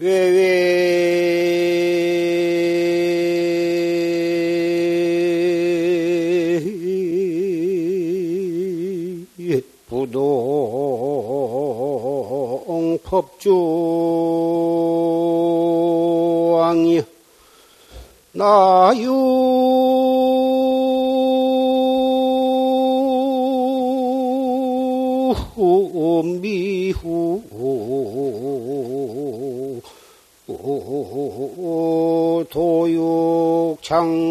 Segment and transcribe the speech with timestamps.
[0.00, 0.89] 외외
[33.90, 34.29] 도육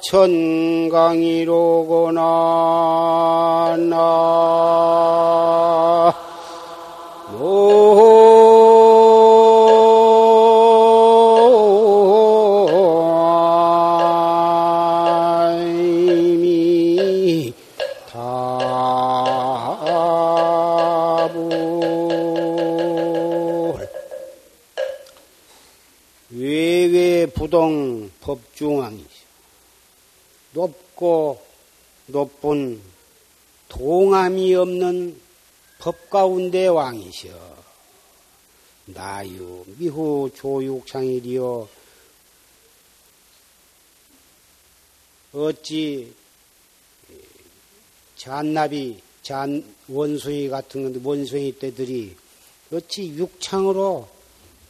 [0.00, 1.48] 천강이로거나
[3.90, 4.47] 나
[32.08, 32.80] 높은
[33.68, 35.20] 동함이 없는
[35.78, 37.58] 법 가운데 왕이시여.
[38.86, 41.68] 나유 미후 조육창일이여
[45.34, 46.14] 어찌
[48.16, 52.16] 잔나비 잔 원숭이 같은 원숭이 떼들이
[52.72, 54.08] 어찌 육창으로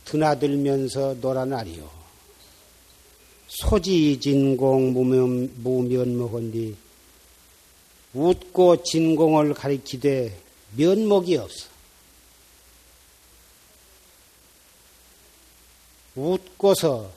[0.04, 1.88] 드나들면서 놀아나리요.
[3.46, 6.87] 소지 진공 무면 무면목은디
[8.14, 10.38] 웃고 진공을 가리키되
[10.76, 11.68] 면목이 없어.
[16.14, 17.10] 웃고서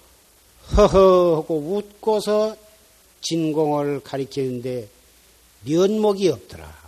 [0.76, 2.56] 허허 하고 웃고서
[3.22, 4.90] 진공을 가리키는데
[5.66, 6.82] 면목이 없더라.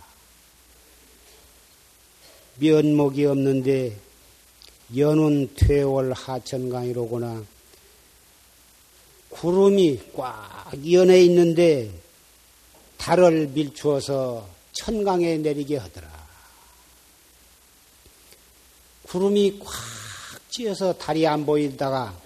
[2.56, 3.96] 면목이 없는데
[4.96, 7.44] 연운 퇴월 하천강이로구나.
[9.30, 11.90] 구름이 꽉 연해 있는데
[12.96, 16.08] 달을 밀추어서 천강에 내리게 하더라.
[19.04, 19.72] 구름이 꽉
[20.50, 22.18] 찌어서 달이 안 보이다가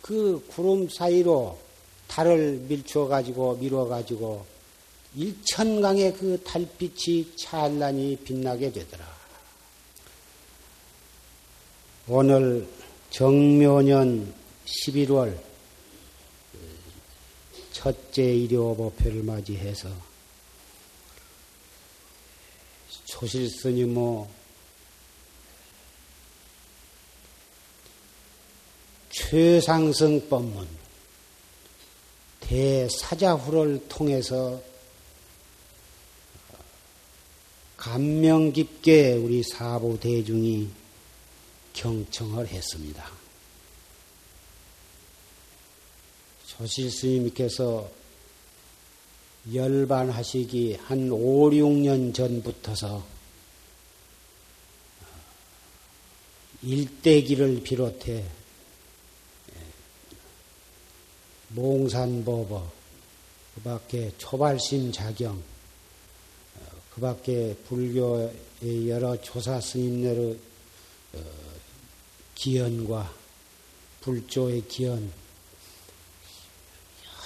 [0.00, 1.58] 그 구름 사이로
[2.08, 4.46] 달을 밀추어 가지고 밀어 가지고
[5.16, 9.06] 일천강의 그 달빛이 찬란히 빛나게 되더라.
[12.08, 12.68] 오늘
[13.10, 14.34] 정묘년
[14.66, 15.38] 11월
[17.84, 19.90] 첫째 일요법회를 맞이해서
[23.04, 24.26] 조실스님의
[29.10, 30.66] 최상승 법문
[32.40, 34.62] 대사자후를 통해서
[37.76, 40.70] 감명 깊게 우리 사부 대중이
[41.74, 43.23] 경청을 했습니다.
[46.58, 47.90] 조실 스님께서
[49.52, 53.04] 열반하시기 한 5, 6년 전부터서
[56.62, 58.24] 일대기를 비롯해
[61.48, 62.72] 몽산보버,
[63.54, 65.42] 그 밖에 초발심 자경,
[66.94, 70.38] 그 밖에 불교의 여러 조사 스님들의
[72.34, 73.14] 기연과
[74.00, 75.12] 불조의 기연,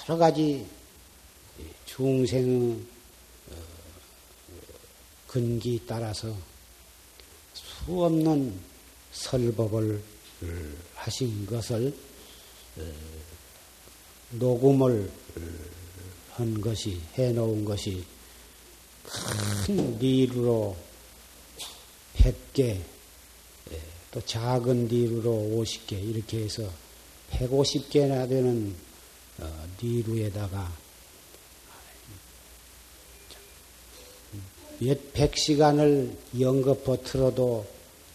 [0.09, 0.65] 여러 가지
[1.85, 2.79] 중생의
[5.27, 6.35] 근기 따라서
[7.53, 8.59] 수없는
[9.11, 10.01] 설법을
[10.95, 11.95] 하신 것을
[14.31, 15.11] 녹음을
[16.31, 18.03] 한 것이 해놓은 것이
[19.67, 20.75] 큰 리루로
[22.15, 22.81] 100개
[24.09, 26.67] 또 작은 리루로 50개 이렇게 해서
[27.29, 28.88] 150개나 되는
[29.81, 30.71] 리루에다가
[34.79, 37.65] 몇 백 시간을 연거푸 틀어도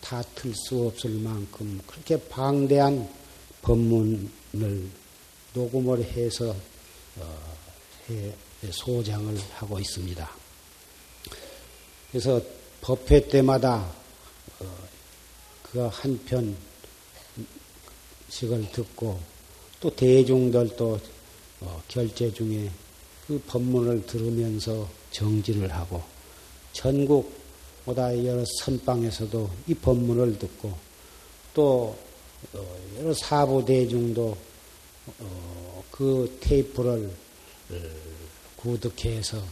[0.01, 3.09] 다 틀 수 없을 만큼 그렇게 방대한
[3.63, 4.91] 법문을
[5.55, 6.55] 녹음을 해서
[7.17, 7.55] 어,
[8.71, 10.31] 소장을 하고 있습니다.
[12.11, 12.41] 그래서
[12.81, 13.91] 법회 때마다
[14.61, 14.79] 어,
[15.63, 16.21] 그한
[18.31, 19.21] 편씩을 듣고
[19.81, 21.01] 또 대중들도
[21.61, 22.71] 어, 결제 중에
[23.27, 26.03] 그 법문을 들으면서 정지를 하고
[26.73, 30.77] 전국보다 여러 선방에서도 이 법문을 듣고
[31.55, 31.97] 또
[32.53, 34.37] 어, 여러 사부 대중도
[35.91, 37.11] 그 테이프를
[38.57, 39.43] 구독해서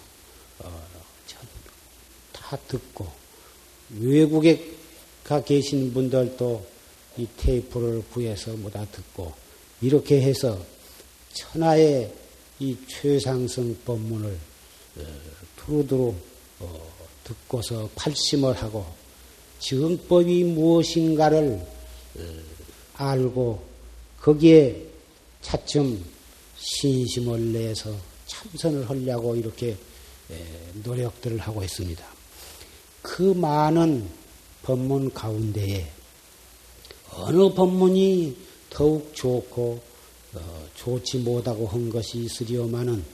[2.33, 3.07] 다 듣고
[4.01, 4.73] 외국에
[5.25, 6.67] 가 계신 분들도
[7.17, 9.33] 이 테이프를 구해서 뭐다 듣고
[9.81, 10.59] 이렇게 해서
[11.33, 12.13] 천하의
[12.61, 14.39] 이 최상승 법문을
[14.99, 15.03] 어,
[15.57, 16.15] 두루두루
[16.61, 16.93] 어,
[17.25, 18.87] 듣고서 팔심을 하고
[19.59, 21.67] 정법이 무엇인가를
[22.17, 22.21] 어,
[22.95, 23.63] 알고
[24.21, 24.87] 거기에
[25.41, 26.05] 차츰
[26.57, 27.93] 신심을 내서
[28.27, 29.77] 참선을 하려고 이렇게
[30.85, 32.05] 노력들을 하고 있습니다.
[33.03, 34.09] 그 많은
[34.63, 35.91] 법문 가운데에
[37.11, 38.37] 어느 법문이
[38.71, 39.83] 더욱 좋고
[40.35, 43.05] 어, 좋지 못하고 한 것이 있으리오마는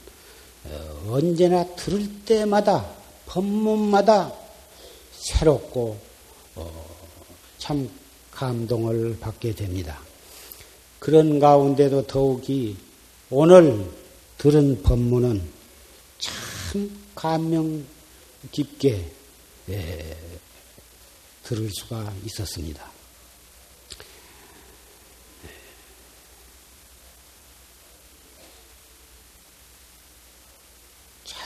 [0.64, 2.88] 어, 언제나 들을 때마다
[3.26, 4.32] 법문마다
[5.12, 5.98] 새롭고
[6.56, 6.96] 어,
[7.58, 7.88] 참
[8.30, 10.00] 감동을 받게 됩니다.
[10.98, 12.76] 그런 가운데도 더욱이
[13.30, 13.84] 오늘
[14.36, 15.42] 들은 법문은
[16.18, 17.84] 참 감명
[18.52, 19.10] 깊게
[19.70, 20.16] 예,
[21.42, 22.97] 들을 수가 있었습니다.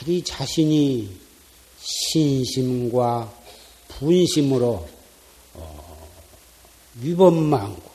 [0.03, 1.09] 자기 자신이
[1.79, 3.33] 신심과
[3.87, 4.85] 분심으로
[5.53, 6.09] 어,
[6.95, 7.89] 위법망고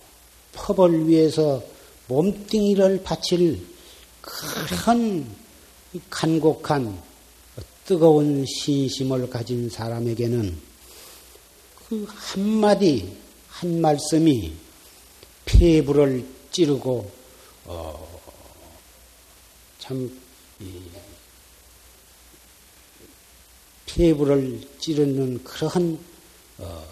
[0.54, 1.62] 법을 위해서
[2.06, 3.62] 몸뚱이를 바칠
[4.22, 5.26] 큰
[6.08, 6.98] 간곡한
[7.84, 10.58] 뜨거운 신심을 가진 사람에게는
[11.90, 13.14] 그 한마디,
[13.48, 14.54] 한 말씀이
[15.44, 17.10] 폐부를 찌르고,
[17.66, 18.20] 어,
[19.78, 20.10] 참,
[23.98, 25.98] 폐부를 찌르는 그러한,
[26.58, 26.84] 어,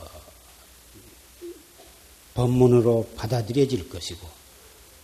[2.35, 4.27] 법문으로 받아들여질 것이고,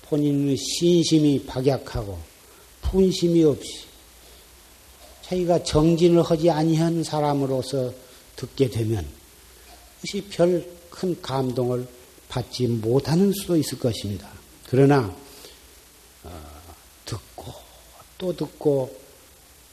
[0.03, 2.19] 본인의 신심이 박약하고,
[2.83, 3.85] 분심이 없이,
[5.23, 7.93] 자기가 정진을 하지 아니한 사람으로서
[8.37, 9.07] 듣게 되면,
[10.01, 11.89] 그것이 별 큰 감동을
[12.29, 14.31] 받지 못하는 수도 있을 것입니다.
[14.67, 15.15] 그러나
[16.23, 16.43] 어,
[17.05, 17.53] 듣고
[18.19, 18.95] 또 듣고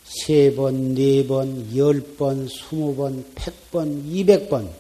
[0.10, 4.74] 세 번, 네 번, 열 번, 스무 번, 백 번, 이백 번.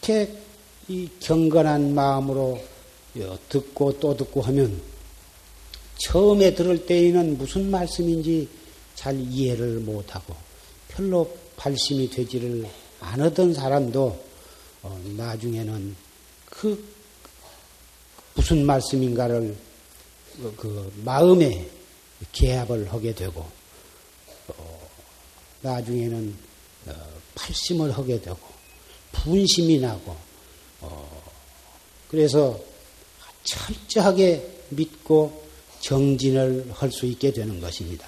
[0.00, 0.32] 이렇게
[0.88, 2.58] 이 경건한 마음으로
[3.50, 4.80] 듣고 또 듣고 하면
[5.98, 8.48] 처음에 들을 때에는 무슨 말씀인지
[8.94, 10.34] 잘 이해를 못하고
[10.88, 12.66] 별로 발심이 되지를
[13.00, 14.24] 않았던 사람도
[14.82, 15.94] 어, 나중에는
[16.46, 16.84] 그
[18.34, 19.56] 무슨 말씀인가를
[20.40, 21.68] 그, 그 마음에
[22.32, 23.57] 개합을 하게 되고 어,
[25.62, 26.34] 나중에는
[26.86, 26.92] 어,
[27.34, 28.38] 팔심을 하게 되고
[29.12, 30.16] 분심이 나고
[30.80, 31.22] 어,
[32.08, 32.58] 그래서
[33.44, 35.48] 철저하게 믿고
[35.80, 38.06] 정진을 할 수 있게 되는 것입니다.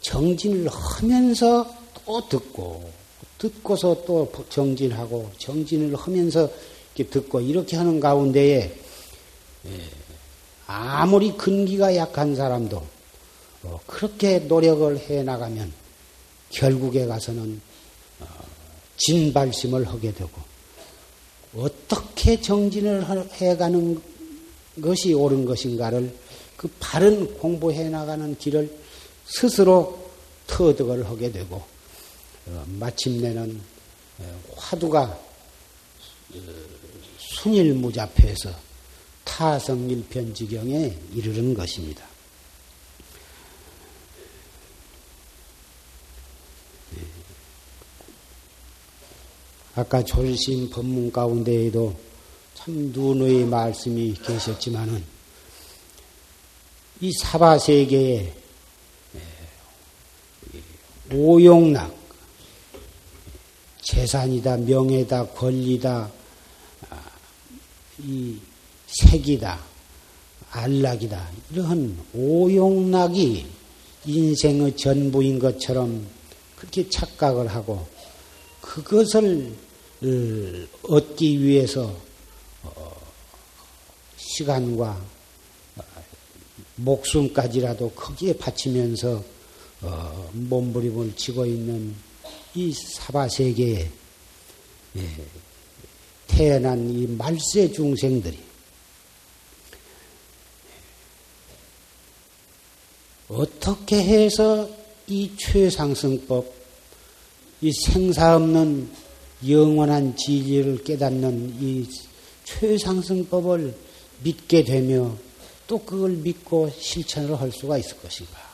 [0.00, 2.90] 정진을 하면서 또 듣고
[3.38, 6.50] 듣고서 또 정진하고 정진을 하면서
[6.94, 8.74] 이렇게 듣고 이렇게 하는 가운데에
[9.66, 9.80] 예,
[10.66, 12.84] 아무리 근기가 약한 사람도
[13.64, 15.72] 어, 그렇게 노력을 해 나가면
[16.50, 17.60] 결국에 가서는
[18.20, 18.26] 어,
[18.96, 20.30] 진발심을 하게 되고
[21.54, 24.02] 어떻게 정진을 해가는
[24.80, 26.14] 것이 옳은 것인가를
[26.56, 28.70] 그 바른 공부해 나가는 길을
[29.24, 30.10] 스스로
[30.46, 31.62] 터득을 하게 되고
[32.46, 33.60] 어, 마침내는
[34.18, 36.38] 어, 화두가 어,
[37.18, 38.68] 순일무잡해서
[39.24, 42.04] 타성일편지경에 이르는 것입니다.
[46.96, 47.00] 예.
[49.78, 51.94] 아까 졸심 법문 가운데에도
[52.52, 55.04] 참 누누이 말씀이 계셨지만은
[57.00, 58.34] 이 사바 세계에
[59.14, 61.94] 예, 오용락,
[63.80, 66.10] 재산이다, 명예다, 권리다,
[66.90, 67.00] 아,
[68.00, 68.36] 이
[68.88, 69.60] 색이다,
[70.50, 73.46] 안락이다, 이러한 오용락이
[74.06, 76.04] 인생의 전부인 것처럼
[76.56, 77.86] 그렇게 착각을 하고
[78.60, 79.67] 그것을 어,
[80.82, 81.94] 얻기 위해서
[82.62, 82.96] 어,
[84.16, 85.04] 시간과
[85.76, 85.82] 어,
[86.76, 89.24] 목숨까지라도 거기에 바치면서
[90.32, 91.94] 몸부림을 치고 있는
[92.54, 93.90] 이 사바세계에
[94.96, 95.10] 예,
[96.26, 98.38] 태어난 이 말세 중생들이
[103.28, 104.68] 어떻게 해서
[105.06, 106.50] 이 최상승법,
[107.60, 108.90] 이 생사 없는
[109.46, 111.86] 영원한 진리를 깨닫는 이
[112.44, 113.74] 최상승법을
[114.22, 115.14] 믿게 되며
[115.66, 118.48] 또 그걸 믿고 실천을 할 수가 있을 것인가.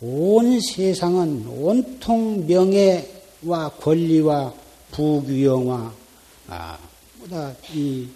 [0.00, 4.52] 온 세상은 온통 명예와 권리와
[4.90, 5.94] 부귀영화,
[6.48, 6.78] 아,
[7.18, 8.08] 뭐다, 이,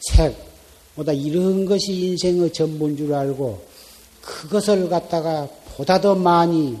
[0.00, 0.36] 책,
[0.96, 3.64] 뭐다, 이런 것이 인생의 전부인 줄 알고,
[4.20, 6.78] 그것을 갖다가 보다 더 많이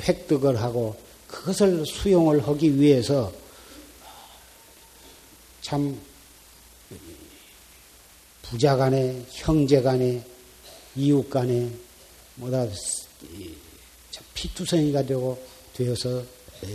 [0.00, 3.32] 획득을 하고 그것을 수용을 하기 위해서
[5.60, 5.98] 참
[8.42, 10.24] 부자 간에 형제 간에
[10.94, 11.70] 이웃 간에
[12.34, 12.66] 뭐다
[14.34, 15.42] 피투성이가 되고
[15.74, 16.22] 되어서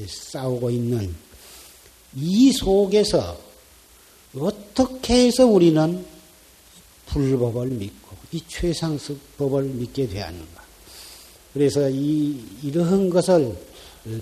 [0.07, 1.15] 싸우고 있는
[2.15, 3.37] 이 속에서
[4.35, 6.05] 어떻게 해서 우리는
[7.07, 10.63] 불법을 믿고 이 최상습법을 믿게 되었는가.
[11.53, 13.57] 그래서 이, 이러한 것을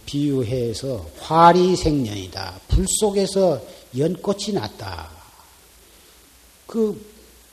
[0.05, 2.61] 비유해서 화리 생년이다.
[2.67, 3.61] 불 속에서
[3.97, 5.09] 연꽃이 났다.
[6.65, 6.99] 그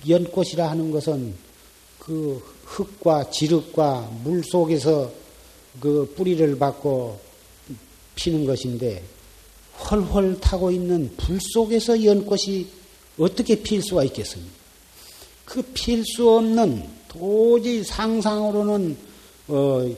[0.08, 1.34] 연꽃이라 하는 것은
[1.98, 5.10] 그 흙과 지륵과 물 속에서
[5.80, 7.20] 그 뿌리를 받고
[8.14, 9.02] 피는 것인데
[9.78, 12.66] 헐헐 타고 있는 불 속에서 연꽃이
[13.18, 14.61] 어떻게 필 수가 있겠습니까?
[15.52, 18.96] 그 필수 없는 도저히 상상으로는
[19.48, 19.94] 어,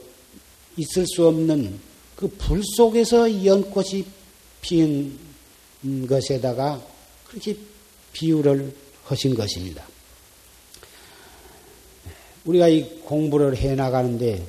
[0.76, 1.78] 있을 수 없는
[2.16, 4.04] 그 불 속에서 연꽃이
[4.61, 6.82] 피는 것에다가
[7.28, 7.56] 그렇게
[8.12, 9.84] 비유를 하신 것입니다.
[12.46, 14.44] 우리가 이 공부를 해 나가는데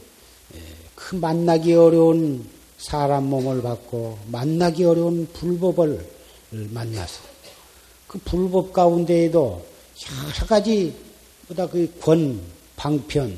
[0.95, 6.03] 그 만나기 어려운 사람 몸을 받고 만나기 어려운 불법을
[6.49, 7.21] 만나서
[8.07, 10.93] 그 불법 가운데에도 여러 가지
[11.47, 12.41] 보다 그 권,
[12.75, 13.37] 방편,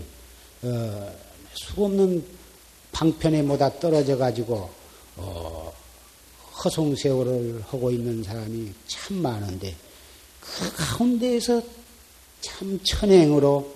[0.63, 1.15] 어,
[1.53, 2.25] 수없는
[2.91, 4.69] 방편에 뭐다 떨어져 가지고
[5.17, 5.73] 어,
[6.63, 9.75] 허송세월을 하고 있는 사람이 참 많은데
[10.41, 11.61] 그 가운데에서
[12.41, 13.75] 참 천행으로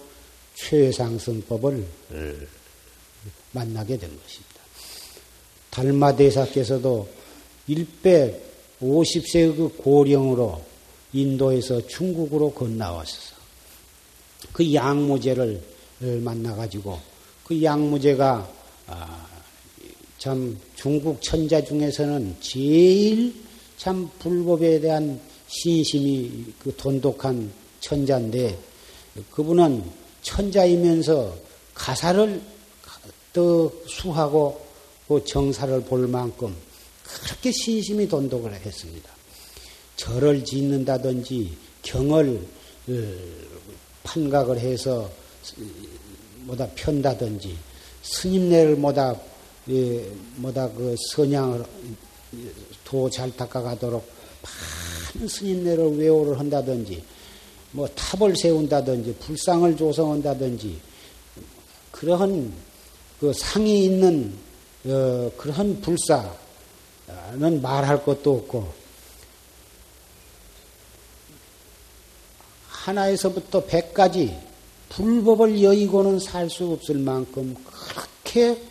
[0.55, 1.85] 최상승법을
[3.51, 4.51] 만나게 된 것입니다.
[5.69, 7.09] 달마대사께서도
[7.67, 10.70] 150세의 그 고령으로
[11.13, 13.35] 인도에서 중국으로 건너왔어서
[14.53, 15.61] 그 양무제를
[15.99, 16.99] 만나가지고
[17.43, 18.49] 그 양무제가
[18.87, 19.27] 아,
[20.17, 23.33] 참 중국 천자 중에서는 제일
[23.77, 28.57] 참 불법에 대한 신심이 그 돈독한 천자인데
[29.31, 29.83] 그분은
[30.21, 31.35] 천자이면서
[31.73, 32.41] 가사를
[33.33, 34.61] 더 수하고
[35.07, 36.55] 그 정사를 볼 만큼
[37.03, 39.09] 그렇게 신심이 돈독을 했습니다.
[40.01, 42.41] 절을 짓는다든지 경을
[42.89, 42.93] 어,
[44.01, 45.07] 판각을 해서
[46.45, 47.55] 뭐다 편다든지
[48.01, 49.15] 스님네를 뭐다
[49.69, 51.63] 예, 뭐다 그 선양을
[52.83, 54.03] 도 잘 닦아가도록
[55.13, 57.03] 많은 스님네를 외호를 한다든지
[57.71, 60.79] 뭐 탑을 세운다든지 불상을 조성한다든지
[61.91, 62.51] 그러한
[63.19, 64.33] 그 상이 있는
[64.85, 66.31] 어, 그러한 불사는
[67.61, 68.80] 말할 것도 없고
[72.81, 74.35] 하나에서부터 백까지
[74.89, 78.61] 불법을 여의고는 살 수 없을 만큼 그렇게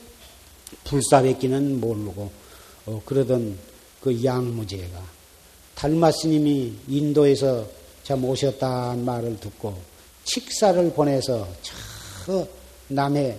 [0.85, 2.31] 불사백기는 모르고
[2.87, 3.59] 어, 그러던
[4.00, 5.02] 그 양무제가
[5.75, 7.67] 달마 스님이 인도에서
[8.02, 9.79] 참 오셨다는 말을 듣고
[10.25, 11.49] 칙사를 보내서
[12.26, 12.47] 저
[12.88, 13.37] 남해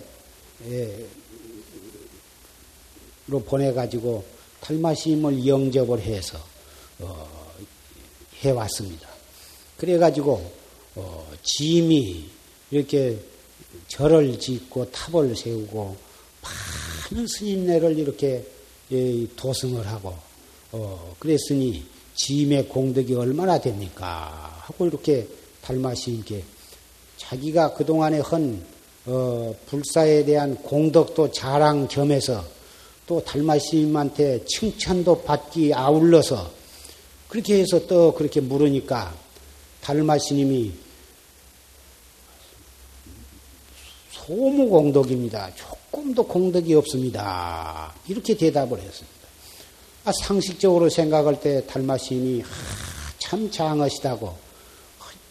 [3.28, 4.24] 로 보내가지고
[4.60, 6.38] 달마 스님을 영접을 해서
[7.00, 7.28] 어,
[8.42, 9.08] 해왔습니다.
[9.78, 10.61] 그래가지고
[10.96, 12.26] 어, 짐이
[12.72, 13.18] 이렇게
[13.88, 15.96] 절을 짓고 탑을 세우고
[16.42, 18.46] 많은 스님네를 이렇게
[18.92, 20.16] 예, 도승을 하고
[20.72, 24.58] 어, 그랬으니 짐의 공덕이 얼마나 됩니까?
[24.62, 25.28] 하고 이렇게
[25.62, 26.44] 달마시인께
[27.18, 28.64] 자기가 그동안에 헌
[29.06, 32.46] 어, 불사에 대한 공덕도 자랑 겸해서
[33.08, 36.52] 또 달마시님한테 칭찬도 받기 아울러서
[37.28, 39.16] 그렇게 해서 또 그렇게 물으니까
[39.82, 40.72] 달마 스님이
[44.12, 45.52] 소무 공덕입니다.
[45.56, 47.94] 조금도 공덕이 없습니다.
[48.08, 49.22] 이렇게 대답을 했습니다.
[50.06, 52.44] 아, 상식적으로 생각할 때 달마시인이
[53.20, 54.52] 참 장하시다고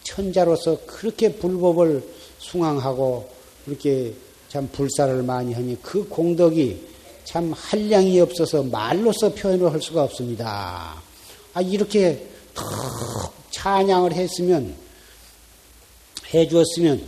[0.03, 2.03] 천자로서 그렇게 불법을
[2.39, 3.31] 숭앙하고
[3.65, 4.15] 그렇게
[4.49, 6.89] 참 불사를 많이 하니 그 공덕이
[7.25, 11.01] 참 한량이 없어서 말로서 표현을 할 수가 없습니다.
[11.55, 14.75] 아, 이렇게 턱 찬양을 했으면,
[16.33, 17.03] 해 주었으면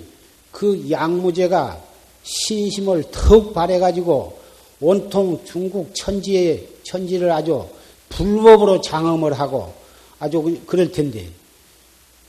[0.50, 1.82] 그 양무제가
[2.22, 4.40] 신심을 더욱 발해가지고
[4.80, 7.68] 온통 중국 천지에, 천지를 아주
[8.08, 9.72] 불법으로 장엄을 하고
[10.18, 11.30] 아주 그, 그럴 텐데,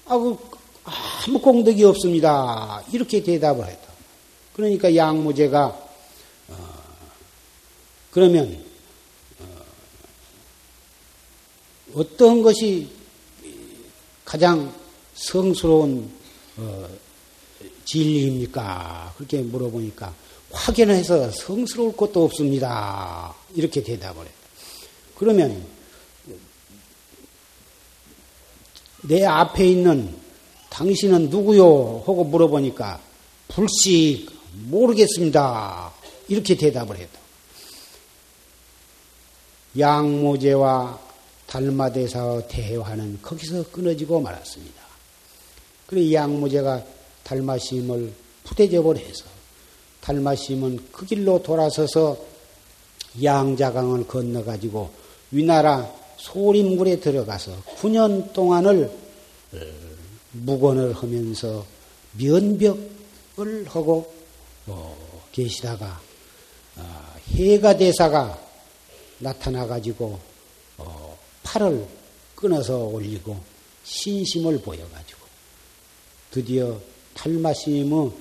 [0.05, 0.37] 아, 그,
[0.83, 2.83] 아무 공덕이 없습니다.
[2.91, 3.93] 이렇게 대답을 했다.
[4.53, 5.65] 그러니까 양무제가,
[6.49, 6.55] 어,
[8.11, 8.63] 그러면,
[11.93, 12.89] 어, 떤 것이
[14.25, 14.73] 가장
[15.15, 16.11] 성스러운
[16.57, 16.87] 어,
[17.85, 19.13] 진리입니까?
[19.17, 20.13] 그렇게 물어보니까
[20.51, 23.35] 확연해서 성스러울 것도 없습니다.
[23.55, 24.37] 이렇게 대답을 했다.
[25.15, 25.65] 그러면
[29.01, 30.15] 내 앞에 있는
[30.69, 31.99] 당신은 누구요?
[31.99, 32.99] 하고 물어보니까
[33.47, 34.27] 불식
[34.65, 35.93] 모르겠습니다.
[36.27, 37.19] 이렇게 대답을 했다.
[39.77, 40.99] 양모제와
[41.47, 44.81] 달마대사의 대화는 거기서 끊어지고 말았습니다.
[45.87, 46.83] 그래 양모제가
[47.23, 49.25] 달마심을 푸대접을 해서
[50.01, 52.17] 달마심은 그 길로 돌아서서
[53.21, 54.91] 양자강을 건너가지고
[55.31, 58.85] 위나라 소림굴에 들어가서 9년 동안을
[59.53, 59.57] 어,
[60.31, 61.65] 묵언을 하면서
[62.13, 64.13] 면벽을 하고
[64.67, 66.01] 어, 계시다가
[66.77, 68.39] 어, 해가 대사가
[69.19, 70.32] 나타나가지고
[71.43, 71.85] 팔을
[72.35, 73.37] 끊어서 올리고
[73.83, 75.19] 신심을 보여가지고
[76.31, 76.79] 드디어
[77.13, 78.11] 탈마심의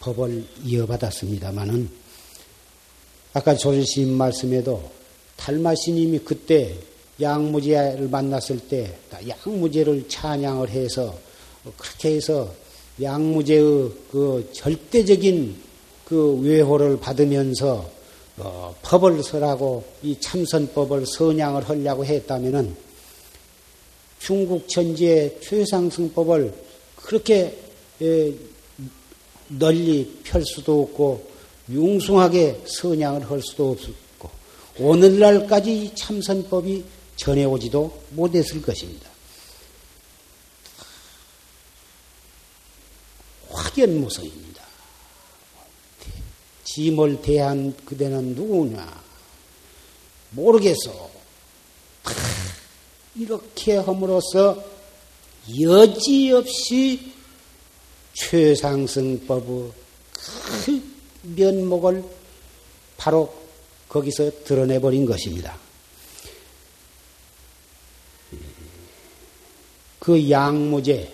[0.00, 1.90] 법을 이어받았습니다마는
[3.32, 4.90] 아까 조실스님 말씀에도
[5.36, 6.76] 탈마스님이 그때
[7.20, 8.96] 양무제를 만났을 때
[9.28, 11.16] 양무제를 찬양을 해서
[11.76, 12.52] 그렇게 해서
[13.00, 15.56] 양무제의 그 절대적인
[16.04, 17.99] 그 외호를 받으면서
[18.42, 22.74] 어, 법을 설하고 이 참선법을 선양을 하려고 했다면은
[24.18, 26.54] 중국 천지의 최상승법을
[26.96, 27.58] 그렇게
[28.00, 28.32] 에,
[29.48, 31.28] 널리 펼 수도 없고
[31.68, 34.30] 융숭하게 선양을 할 수도 없고
[34.78, 36.84] 오늘날까지 참선법이
[37.16, 39.10] 전해오지도 못했을 것입니다.
[43.50, 44.49] 확연무성입니다.
[46.74, 49.02] 짐을 대한 그대는 누구냐?
[50.30, 51.10] 모르겠어.
[53.16, 54.62] 이렇게 함으로써
[55.60, 57.12] 여지없이
[58.12, 59.72] 최상승법의
[60.64, 60.82] 그
[61.22, 62.04] 면목을
[62.96, 63.34] 바로
[63.88, 65.58] 거기서 드러내버린 것입니다.
[69.98, 71.12] 그 양무제,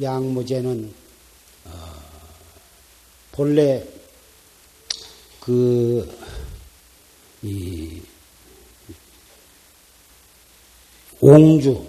[0.00, 1.05] 양무제는 어,
[3.36, 3.84] 본래
[5.40, 6.10] 그
[11.20, 11.86] 옹주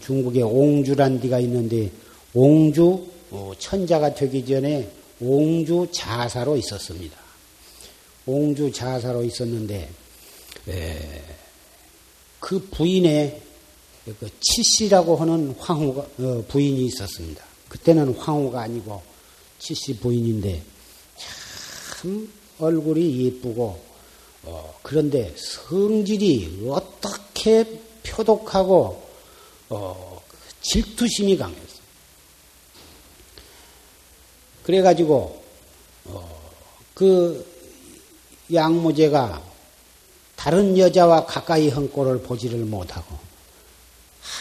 [0.00, 1.90] 중국에 옹주란 데가 있는데
[2.34, 7.16] 옹주 어, 천자가 되기 전에 옹주 자사로 있었습니다.
[8.26, 9.88] 옹주 자사로 있었는데
[12.40, 13.40] 그 부인의
[14.04, 17.44] 그 치씨라고 하는 황후가 어, 부인이 있었습니다.
[17.68, 19.13] 그때는 황후가 아니고
[19.64, 20.62] 치씨 부인인데
[21.96, 23.82] 참 얼굴이 예쁘고
[24.42, 29.02] 어, 그런데 성질이 어떻게 표독하고
[29.70, 30.22] 어,
[30.60, 31.80] 질투심이 강했어.
[34.64, 35.42] 그래가지고
[36.04, 36.52] 어,
[36.92, 37.46] 그
[38.52, 39.42] 양무제가
[40.36, 43.16] 다른 여자와 가까이 한 꼴을 보지를 못하고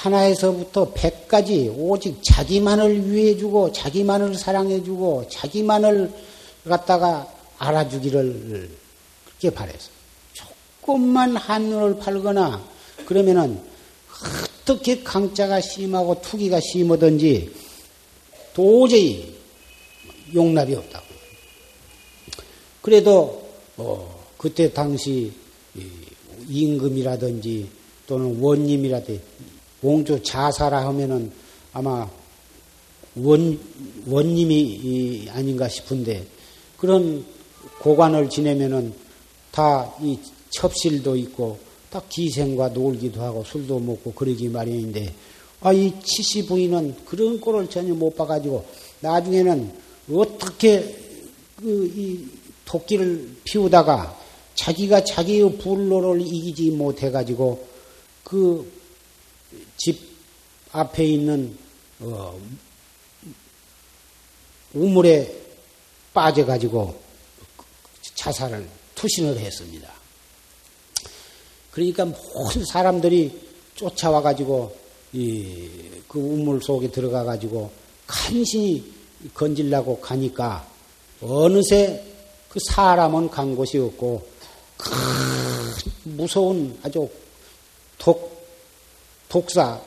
[0.03, 6.11] 하나에서부터 백까지 오직 자기만을 위해주고 자기만을 사랑해주고 자기만을
[6.65, 8.69] 갖다가 알아주기를
[9.25, 9.89] 그렇게 바래서
[10.33, 12.61] 조금만 한눈을 팔거나
[13.05, 13.61] 그러면은
[14.61, 17.53] 어떻게 강자가 심하고 투기가 심하든지
[18.53, 19.35] 도저히
[20.33, 21.05] 용납이 없다고.
[22.81, 25.31] 그래도 어, 그때 당시
[26.49, 27.69] 임금이라든지
[28.05, 29.21] 또는 원님이라든지
[29.83, 31.31] 옹주 자사라 하면은
[31.73, 32.09] 아마
[33.15, 33.59] 원
[34.07, 36.25] 원님이 아닌가 싶은데
[36.77, 37.25] 그런
[37.81, 38.93] 고관을 지내면은
[39.51, 40.17] 다 이
[40.53, 41.57] 첩실도 있고
[41.89, 45.13] 딱 기생과 놀기도 하고 술도 먹고 그러기 마련인데
[45.61, 48.65] 아, 이 치씨 부인은 그런 꼴을 전혀 못 봐가지고
[48.99, 49.71] 나중에는
[50.11, 50.95] 어떻게
[51.57, 52.25] 그, 이
[52.65, 54.19] 도끼를 피우다가
[54.55, 57.65] 자기가 자기의 불로를 이기지 못해가지고
[58.23, 58.69] 그
[59.77, 59.99] 집
[60.71, 61.57] 앞에 있는
[61.99, 62.39] 어,
[64.73, 65.41] 우물에
[66.13, 67.01] 빠져가지고
[68.15, 69.91] 자살을 투신을 했습니다.
[71.71, 73.39] 그러니까 모든 사람들이
[73.75, 74.75] 쫓아와가지고
[75.13, 77.71] 이 그 우물 속에 들어가가지고
[78.05, 78.83] 간신히
[79.33, 80.69] 건질라고 가니까
[81.21, 82.05] 어느새
[82.47, 84.23] 그 사람은 간 곳이 없고
[84.77, 84.91] 큰
[86.03, 87.09] 무서운 아주
[87.97, 88.32] 독
[89.33, 89.81] 독사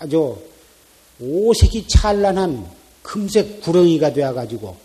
[0.00, 0.36] 아주
[1.20, 2.68] 오색이 찬란한
[3.04, 4.76] 금색 구렁이가 되어가지고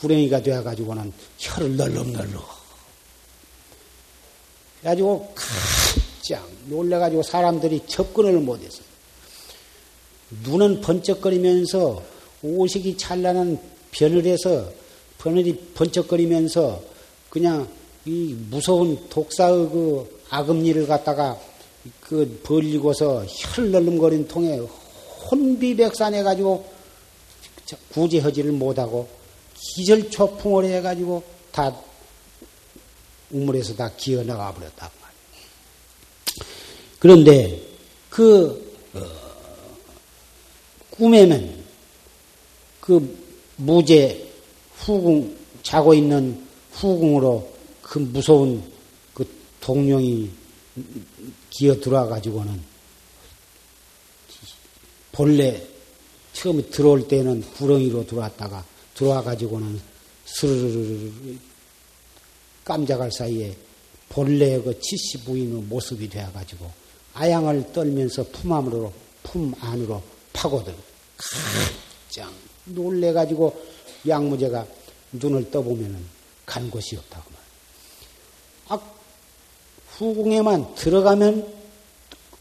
[0.00, 2.42] 구렁이가 되어가지고는 혀를 널렁널렁
[4.80, 8.84] 그래가지고 깜짝 놀래가지고 사람들이 접근을 못했어요.
[10.42, 12.02] 눈은 번쩍거리면서
[12.42, 13.58] 오색이 찬란한
[13.90, 14.70] 변을해서
[15.16, 16.82] 변을이 번쩍거리면서
[17.30, 17.66] 그냥
[18.04, 21.38] 이 무서운 독사의 그 악음리를 갖다가
[22.00, 24.58] 그 벌리고서 혀를 널름거린 통에
[25.30, 26.66] 혼비백산 해 가지고
[27.92, 29.08] 구제하지를 못하고
[29.54, 31.76] 기절초풍을 해 가지고 다
[33.30, 35.22] 우물에서 다 기어 나가 버렸단 말이에요.
[36.98, 37.62] 그런데
[38.08, 39.00] 그 어,
[40.92, 41.62] 꿈에는
[42.80, 43.18] 그
[43.56, 44.32] 무제
[44.78, 48.71] 후궁 자고 있는 후궁으로 그 무서운 그
[49.62, 50.30] 동룡이
[51.48, 52.60] 기어 들어와 가지고는
[55.12, 55.66] 본래
[56.32, 59.80] 처음에 들어올 때는 구렁이로 들어왔다가 들어와 가지고는
[60.26, 61.12] 스르르르
[62.64, 63.56] 깜짝할 사이에
[64.08, 66.70] 본래 그 치시 부인의 모습이 되어 가지고
[67.14, 70.74] 아양을 떨면서 품 안으로 품 안으로 파고들
[71.16, 72.32] 가장
[72.64, 73.54] 놀래 가지고
[74.06, 74.66] 양무제가
[75.12, 76.04] 눈을 떠보면은
[76.46, 77.41] 간 곳이 없다고 말.
[79.92, 81.46] 아, 후궁에만 들어가면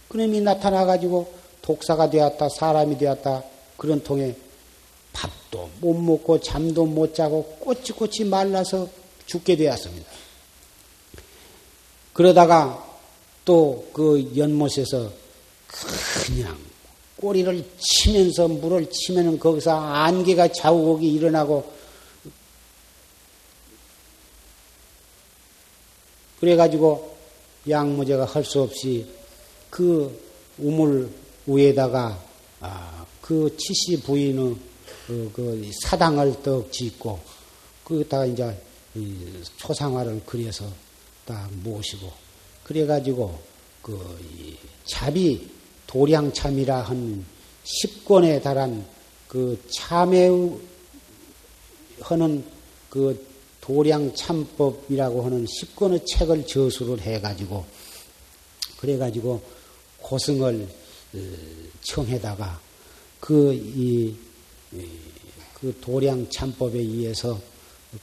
[0.10, 3.44] 그놈이 나타나가지고 독사가 되었다, 사람이 되었다,
[3.78, 4.36] 그런 통에
[5.14, 8.88] 밥도 못 먹고 잠도 못 자고 꼬치꼬치 말라서
[9.26, 10.10] 죽게 되었습니다.
[12.14, 12.88] 그러다가
[13.46, 15.12] 또 그 연못에서
[16.26, 16.58] 그냥
[17.18, 21.72] 꼬리를 치면서 물을 치면은 거기서 안개가 자욱이 일어나고
[26.40, 27.11] 그래가지고
[27.70, 29.06] 양무제가 할 수 없이
[29.70, 30.20] 그
[30.58, 31.10] 우물
[31.46, 32.22] 위에다가
[32.60, 34.56] 아, 그 치씨 부인의
[35.08, 37.20] 그, 그 사당을 떡 짓고
[37.84, 38.56] 거기다가 이제
[39.58, 40.66] 초상화를 그려서
[41.26, 42.12] 딱 모시고
[42.64, 43.40] 그래가지고
[43.82, 44.18] 그
[44.86, 45.50] 자비
[45.88, 47.26] 도량참이라 한
[47.64, 48.86] 10권에 달한
[49.28, 50.30] 그 참회
[52.02, 52.44] 하는
[52.90, 53.31] 그
[53.62, 57.66] 도량참법이라고 하는 10권의 책을 저수를 해가지고
[58.78, 59.42] 그래가지고
[59.98, 60.68] 고승을
[61.14, 61.20] 어,
[61.82, 62.60] 청해다가
[63.20, 64.16] 그, 이,
[65.54, 67.40] 그 도량참법에 의해서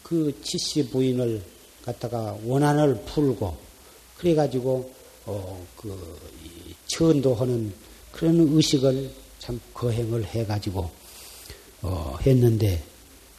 [0.03, 1.43] 그 치씨 부인을
[1.85, 3.57] 갖다가 원한을 풀고
[4.19, 4.93] 그래가지고
[5.27, 6.19] 어, 그,
[6.87, 7.73] 천도하는
[8.13, 10.91] 그런 의식을 참 거행을 해가지고
[11.83, 12.83] 어, 했는데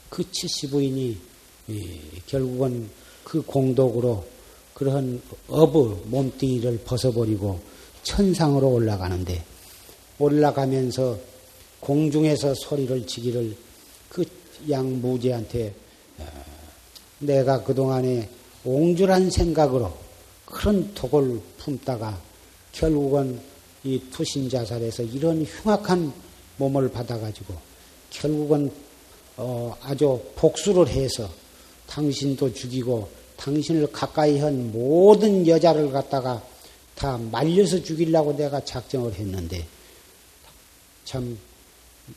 [0.09, 1.28] 그 치씨 부인이
[1.69, 2.89] 이, 결국은
[3.23, 4.25] 그 공덕으로
[4.73, 7.59] 그러한 업의 몸뚱이를 벗어버리고
[8.03, 9.43] 천상으로 올라가는데
[10.19, 11.17] 올라가면서
[11.79, 13.55] 공중에서 소리를 지기를
[14.09, 14.23] 그
[14.67, 15.73] 양 무제한테
[16.17, 16.25] 어,
[17.19, 18.29] 내가 그동안에
[18.65, 19.93] 옹졸한 생각으로
[20.45, 22.19] 그런 독을 품다가
[22.73, 23.39] 결국은
[23.83, 26.11] 이 투신자살에서 이런 흉악한
[26.57, 27.53] 몸을 받아가지고
[28.09, 28.71] 결국은
[29.37, 31.29] 어 아주 복수를 해서
[31.89, 36.43] 당신도 죽이고 당신을 가까이 한 모든 여자를 갖다가
[36.95, 39.65] 다 말려서 죽이려고 내가 작정을 했는데
[41.05, 41.37] 참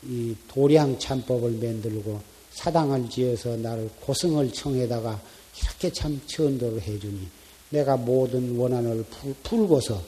[0.01, 2.19] 이 도량 참법을 만들고
[2.51, 5.21] 사당을 지어서 나를 고승을 청해다가
[5.61, 7.27] 이렇게 참 천도를 해주니
[7.69, 9.05] 내가 모든 원한을
[9.43, 10.01] 풀고서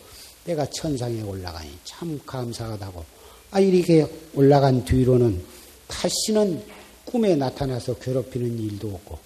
[0.46, 3.04] 내가 천상에 올라가니 참 감사하다고.
[3.52, 5.42] 아, 이렇게 올라간 뒤로는
[5.88, 6.64] 다시는
[7.06, 9.18] 꿈에 나타나서 괴롭히는 일도 없고,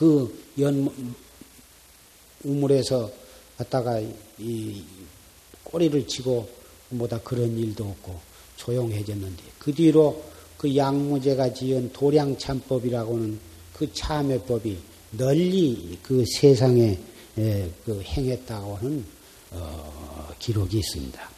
[0.00, 0.90] 그 연,
[2.42, 3.12] 우물에서
[3.58, 4.00] 갔다가
[4.38, 4.82] 이
[5.62, 6.48] 꼬리를 치고
[6.88, 8.18] 뭐다 그런 일도 없고
[8.56, 10.24] 조용해졌는데 그 뒤로
[10.56, 13.38] 그 양무제가 지은 도량참법이라고는
[13.74, 14.78] 그 참회법이
[15.18, 16.98] 널리 그 세상에
[17.34, 19.04] 그 행했다고 하는
[19.50, 21.30] 어, 기록이 있습니다.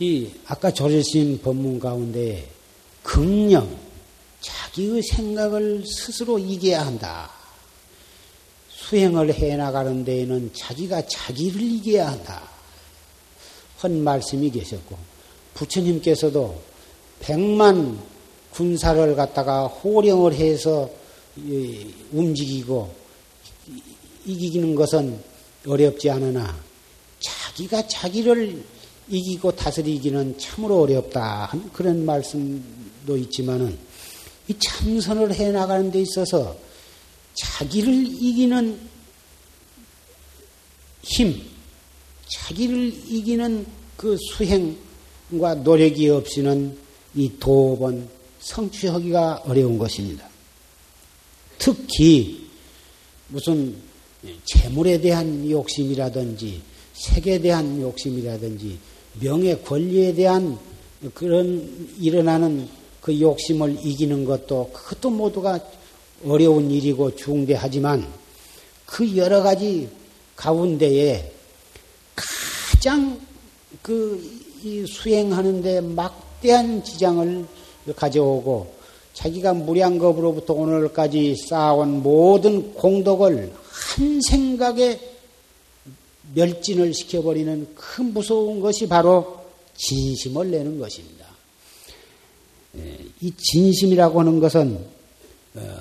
[0.00, 2.50] 이 아까 조르신 법문 가운데
[3.04, 3.91] 긍령
[4.42, 7.30] 자기의 생각을 스스로 이겨야 한다.
[8.68, 12.42] 수행을 해 나가는 데에는 자기가 자기를 이겨야 한다.
[13.82, 14.96] 헌 말씀이 계셨고
[15.54, 16.60] 부처님께서도
[17.20, 17.98] 백만
[18.50, 20.90] 군사를 갖다가 호령을 해서
[22.12, 22.94] 움직이고
[24.26, 25.18] 이기는 것은
[25.66, 26.54] 어렵지 않으나
[27.20, 28.62] 자기가 자기를
[29.08, 31.52] 이기고 다스리기는 참으로 어렵다.
[31.72, 33.78] 그런 말씀도 있지만은
[34.48, 36.56] 이 참선을 해 나가는 데 있어서
[37.34, 38.78] 자기를 이기는
[41.02, 41.42] 힘,
[42.28, 46.76] 자기를 이기는 그 수행과 노력이 없이는
[47.14, 48.08] 이 도업은
[48.40, 50.28] 성취하기가 어려운 것입니다.
[51.58, 52.48] 특히
[53.28, 53.76] 무슨
[54.44, 56.60] 재물에 대한 욕심이라든지
[56.94, 58.78] 색에 대한 욕심이라든지
[59.20, 60.58] 명예 권리에 대한
[61.14, 62.68] 그런 일어나는
[63.02, 65.58] 그 욕심을 이기는 것도 그것도 모두가
[66.24, 68.06] 어려운 일이고 중대하지만
[68.86, 69.88] 그 여러 가지
[70.36, 71.32] 가운데에
[72.14, 73.20] 가장
[73.82, 74.40] 그
[74.86, 77.44] 수행하는데 막대한 지장을
[77.96, 78.72] 가져오고
[79.14, 85.00] 자기가 무량겁으로부터 오늘까지 쌓아온 모든 공덕을 한 생각에
[86.34, 89.40] 멸진을 시켜버리는 그 무서운 것이 바로
[89.76, 91.21] 진심을 내는 것입니다.
[92.76, 94.84] 예, 이 진심이라고 하는 것은
[95.54, 95.76] 어,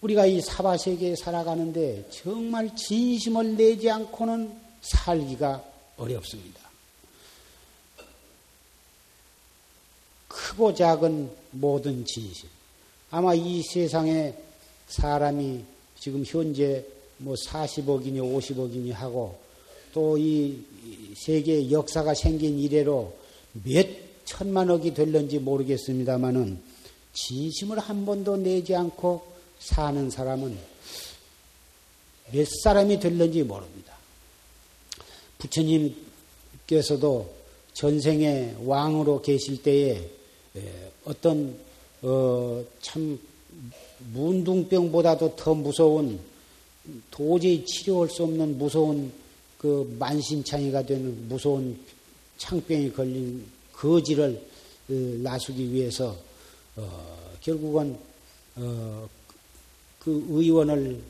[0.00, 5.62] 우리가 이 사바 세계에 살아가는데 정말 진심을 내지 않고는 살기가
[5.96, 6.60] 어렵습니다.
[10.28, 12.48] 크고 작은 모든 진심.
[13.10, 14.34] 아마 이 세상에
[14.88, 15.64] 사람이
[15.98, 16.84] 지금 현재
[17.18, 19.38] 뭐 40억이니 50억이니 하고
[19.92, 20.64] 또 이
[21.16, 23.12] 세계 역사가 생긴 이래로
[23.64, 23.86] 몇
[24.30, 26.60] 천만억이 될는지 모르겠습니다만은
[27.12, 29.22] 진심을 한 번도 내지 않고
[29.58, 30.56] 사는 사람은
[32.32, 33.92] 몇 사람이 될는지 모릅니다.
[35.38, 37.28] 부처님께서도
[37.72, 40.08] 전생에 왕으로 계실 때에
[41.04, 41.58] 어떤
[42.02, 43.18] 어 참
[44.12, 46.18] 문둥병보다도 더 무서운
[47.10, 49.12] 도저히 치료할 수 없는 무서운
[49.58, 51.78] 그 만신창이가 되는 무서운
[52.38, 53.44] 창병이 걸린
[53.80, 54.46] 거지를
[54.90, 56.14] 어, 나수기 위해서
[56.76, 57.96] 어, 결국은
[58.56, 59.08] 어,
[59.98, 61.00] 그 의원을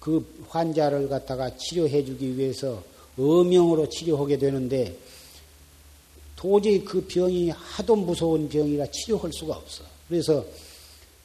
[0.00, 2.82] 그 환자를 갖다가 치료해주기 위해서
[3.18, 4.96] 어명으로 치료하게 되는데
[6.36, 9.84] 도저히 그 병이 하도 무서운 병이라 치료할 수가 없어.
[10.08, 10.44] 그래서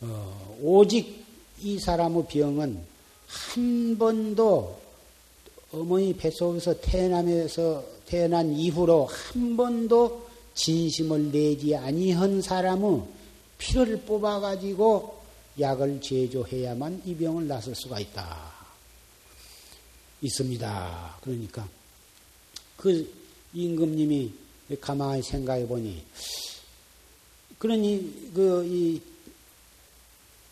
[0.02, 1.24] 어, 오직
[1.62, 2.80] 이 사람의 병은
[3.28, 4.80] 한 번도
[5.74, 13.04] 어머니 뱃속에서 태어나면서 태어난 이후로 한 번도 진심을 내지 아니한 사람은
[13.58, 15.22] 피를 뽑아가지고
[15.60, 18.52] 약을 제조해야만 이 병을 낫을 수가 있다.
[20.22, 21.18] 있습니다.
[21.22, 21.68] 그러니까
[22.78, 23.12] 그
[23.54, 24.32] 임금님이
[24.80, 26.04] 가만히 생각해 보니
[27.58, 29.02] 그러니 그이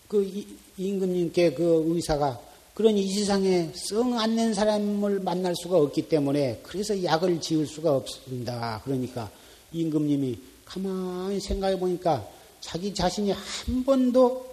[0.07, 0.45] 그
[0.77, 2.39] 임금님께 그 의사가
[2.73, 8.81] 그러니 이 세상에 썩안 낸 사람을 만날 수가 없기 때문에 그래서 약을 지을 수가 없습니다.
[8.85, 9.29] 그러니까
[9.71, 12.27] 임금님이 가만히 생각해 보니까
[12.61, 14.47] 자기 자신이 한 번도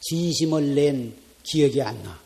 [0.00, 2.18] 진심을 낸 기억이 안 나.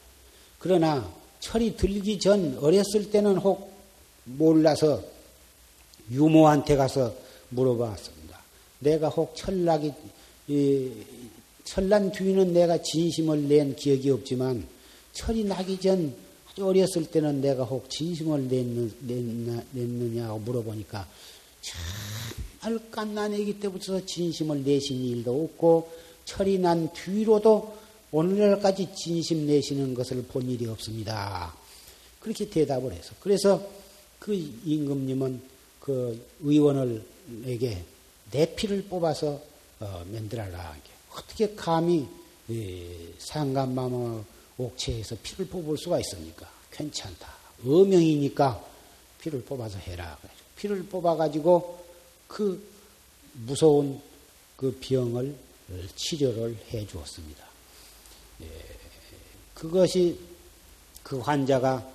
[0.58, 1.10] 그러나
[1.40, 3.72] 철이 들기 전 어렸을 때는 혹
[4.24, 5.02] 몰라서
[6.10, 7.14] 유모한테 가서
[7.50, 8.40] 물어봤습니다.
[8.80, 9.92] 내가 혹 철락이
[11.64, 14.66] 철난 뒤는 내가 진심을 낸 기억이 없지만
[15.12, 16.14] 철이 나기 전
[16.50, 18.90] 아주 어렸을 때는 내가 혹 진심을 냈느,
[19.72, 21.06] 냈느냐고 물어보니까
[21.60, 25.90] 정말 깐난 애기 때부터 진심을 내신 일도 없고
[26.24, 27.78] 철이 난 뒤로도
[28.12, 31.54] 오늘날까지 진심 내시는 것을 본 일이 없습니다.
[32.20, 33.66] 그렇게 대답을 해서 그래서
[34.18, 35.40] 그 임금님은
[35.80, 37.84] 그 의원을에게
[38.30, 39.40] 내 피를 뽑아서
[39.80, 40.76] 어, 만들어라.
[41.12, 42.06] 어떻게 감히
[43.18, 44.22] 상감마마
[44.58, 46.50] 옥체에서 피를 뽑을 수가 있습니까?
[46.70, 47.32] 괜찮다.
[47.64, 48.62] 어명이니까
[49.20, 50.18] 피를 뽑아서 해라.
[50.60, 51.84] 피를 뽑아가지고
[52.28, 52.62] 그
[53.32, 53.98] 무서운
[54.56, 55.34] 그 병을
[55.96, 57.44] 치료를 해 주었습니다.
[58.42, 58.46] 예,
[59.54, 60.18] 그것이
[61.02, 61.90] 그 환자가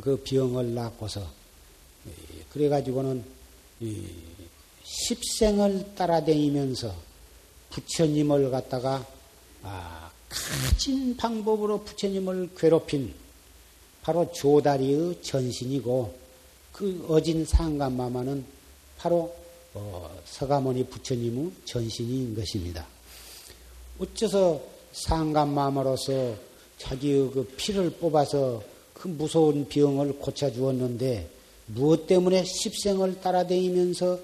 [0.00, 1.28] 그 병을 낳고서
[2.06, 2.12] 예,
[2.50, 3.24] 그래가지고는
[4.84, 6.94] 십생을 따라다니면서
[7.70, 9.04] 부처님을 갖다가
[9.62, 13.12] 아, 가진 방법으로 부처님을 괴롭힌
[14.02, 16.23] 바로 조다리의 전신이고
[16.74, 18.44] 그 어진 상감마마는
[18.98, 19.32] 바로
[19.74, 22.84] 어, 서가모니 부처님의 전신인 것입니다.
[24.00, 24.60] 어째서
[24.92, 26.34] 상감마마로서
[26.78, 28.60] 자기의 그 피를 뽑아서
[28.92, 31.30] 그 무서운 병을 고쳐주었는데
[31.66, 34.18] 무엇 때문에 십생을 따라다니면서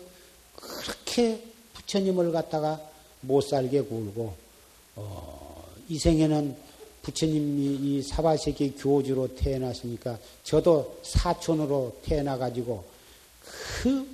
[0.56, 2.80] 그렇게 부처님을 갖다가
[3.20, 4.34] 못 살게 굴고
[4.96, 6.56] 어, 이 생에는
[7.02, 12.84] 부처님이 이 사바세계 교주로 태어났으니까 저도 사촌으로 태어나 가지고
[13.82, 14.06] 그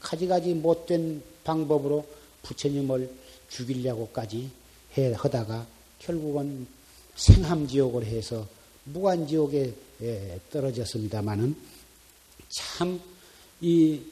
[0.00, 2.06] 가지가지 못된 방법으로
[2.42, 3.10] 부처님을
[3.48, 4.50] 죽이려고까지
[4.96, 5.66] 해 하다가
[5.98, 6.66] 결국은
[7.16, 8.46] 생함지옥을 해서
[8.84, 9.74] 무간지옥에
[10.50, 11.56] 떨어졌습니다마는
[12.48, 14.02] 참이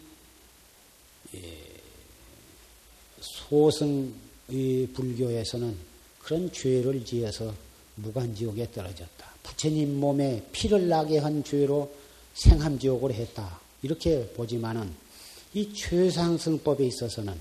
[3.21, 4.13] 소승
[4.49, 5.77] 불교에서는
[6.21, 7.55] 그런 죄를 지어서
[7.97, 9.27] 무간지옥에 떨어졌다.
[9.43, 11.93] 부처님 몸에 피를 나게 한 죄로
[12.35, 13.61] 생함지옥을 했다.
[13.83, 14.93] 이렇게 보지만은
[15.55, 17.35] 이 최상승법에 있어서는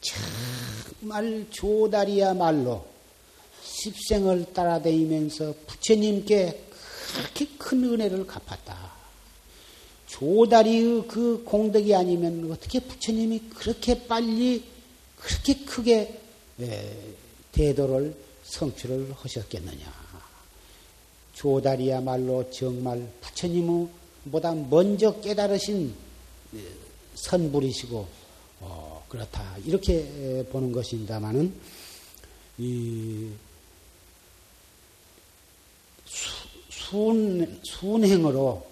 [0.00, 2.86] 정말 조다리야말로
[3.62, 6.64] 십생을 따라다니면서 부처님께
[7.14, 8.94] 그렇게 큰 은혜를 갚았다.
[10.06, 14.64] 조다리의 그 공덕이 아니면 어떻게 부처님이 그렇게 빨리
[15.16, 16.20] 그렇게 크게
[16.60, 16.96] 예,
[17.52, 18.14] 대도를
[18.56, 20.06] 성취를 하셨겠느냐.
[21.34, 25.94] 조다리야말로 정말 부처님보다 먼저 깨달으신
[26.54, 26.60] 예,
[27.14, 28.06] 선불이시고
[28.60, 31.52] 어, 그렇다 이렇게 보는 것입니다만은
[32.58, 33.30] 이
[36.70, 38.66] 순, 순행으로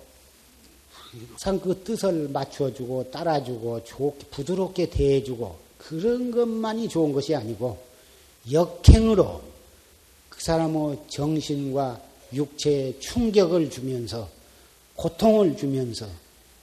[0.96, 7.78] 항상 그 뜻을 맞춰주고 따라주고 좋게 부드럽게 대해주고 그런 것만이 좋은 것이 아니고
[8.50, 9.53] 역행으로 그
[10.44, 12.00] 사람의 정신과
[12.32, 14.28] 육체에 충격을 주면서
[14.96, 16.08] 고통을 주면서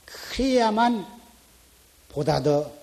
[0.04, 1.06] 그래야만
[2.08, 2.82] 보다 더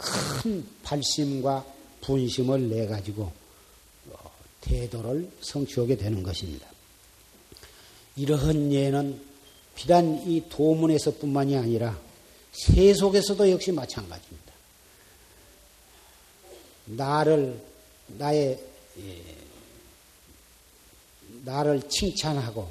[0.00, 1.66] 큰 발심과
[2.00, 3.30] 분심을 내 가지고
[4.10, 4.30] 어,
[4.62, 6.66] 태도를 성취하게 되는 것입니다.
[8.16, 9.20] 이러한 예는
[9.74, 12.00] 비단 이 도문에서뿐만이 아니라
[12.52, 14.52] 세속에서도 역시 마찬가지입니다.
[16.86, 17.62] 나를
[18.08, 18.58] 나의
[18.98, 19.24] 예,
[21.44, 22.68] 나를 칭찬하고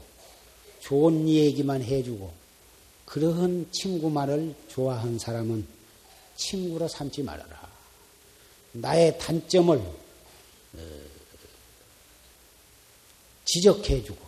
[0.81, 2.31] 좋은 얘기만 해주고
[3.05, 5.65] 그러한 친구만을 좋아한 사람은
[6.35, 7.69] 친구로 삼지 말아라.
[8.71, 10.79] 나의 단점을 어,
[13.45, 14.25] 지적해주고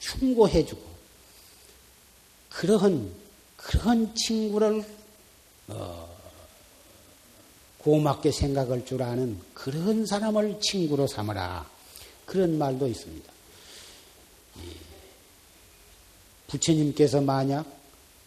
[0.00, 0.82] 충고해주고
[2.50, 3.12] 그러한
[3.56, 4.84] 그런 친구를
[5.68, 6.12] 어,
[7.78, 11.70] 고맙게 생각할 줄 아는 그런 사람을 친구로 삼으라.
[12.24, 13.32] 그런 말도 있습니다.
[16.52, 17.64] 부처님께서 만약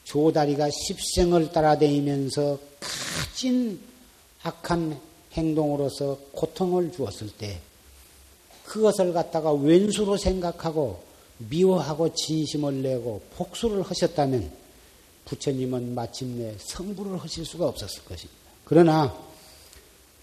[0.03, 3.79] 조다리가 십생을 따라다니면서 가진
[4.41, 4.99] 악한
[5.33, 7.59] 행동으로서 고통을 주었을 때
[8.65, 11.03] 그것을 갖다가 왼수로 생각하고
[11.37, 14.51] 미워하고 진심을 내고 복수를 하셨다면
[15.25, 18.39] 부처님은 마침내 성불을 하실 수가 없었을 것입니다.
[18.63, 19.15] 그러나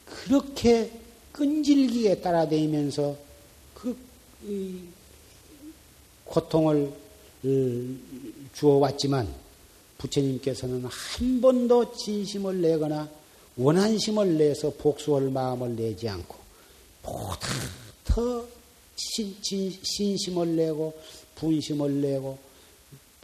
[0.07, 0.91] 그렇게
[1.33, 3.17] 끈질기게 따라다니면서
[3.75, 3.97] 그
[6.25, 7.02] 고통을
[8.55, 9.33] 주어왔지만
[9.99, 13.09] 부처님께서는 한 번도 진심을 내거나
[13.57, 16.37] 원한심을 내서 복수할 마음을 내지 않고
[17.03, 17.49] 보다
[18.05, 18.47] 더
[18.97, 20.99] 신, 진, 신심을 내고
[21.35, 22.39] 분심을 내고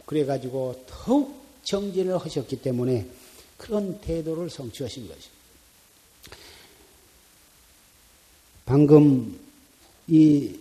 [0.05, 3.05] 그래가지고 더욱 정진을 하셨기 때문에
[3.57, 5.39] 그런 태도를 성취하신 것입니다.
[8.65, 9.39] 방금
[10.07, 10.55] 이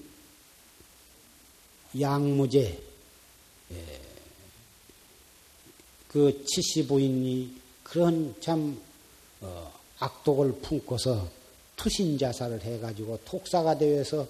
[1.99, 2.88] 양무제 예,
[6.09, 8.81] 그 치씨 부인이 그런 참
[9.41, 11.29] 어, 악독을 품고서
[11.77, 14.27] 투신 자살을 해가지고 독사가 되어서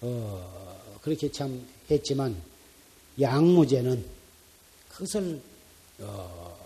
[0.00, 2.40] 어, 그렇게 참 했지만
[3.20, 4.04] 양무제는
[4.90, 5.40] 그것을
[6.00, 6.58] 어,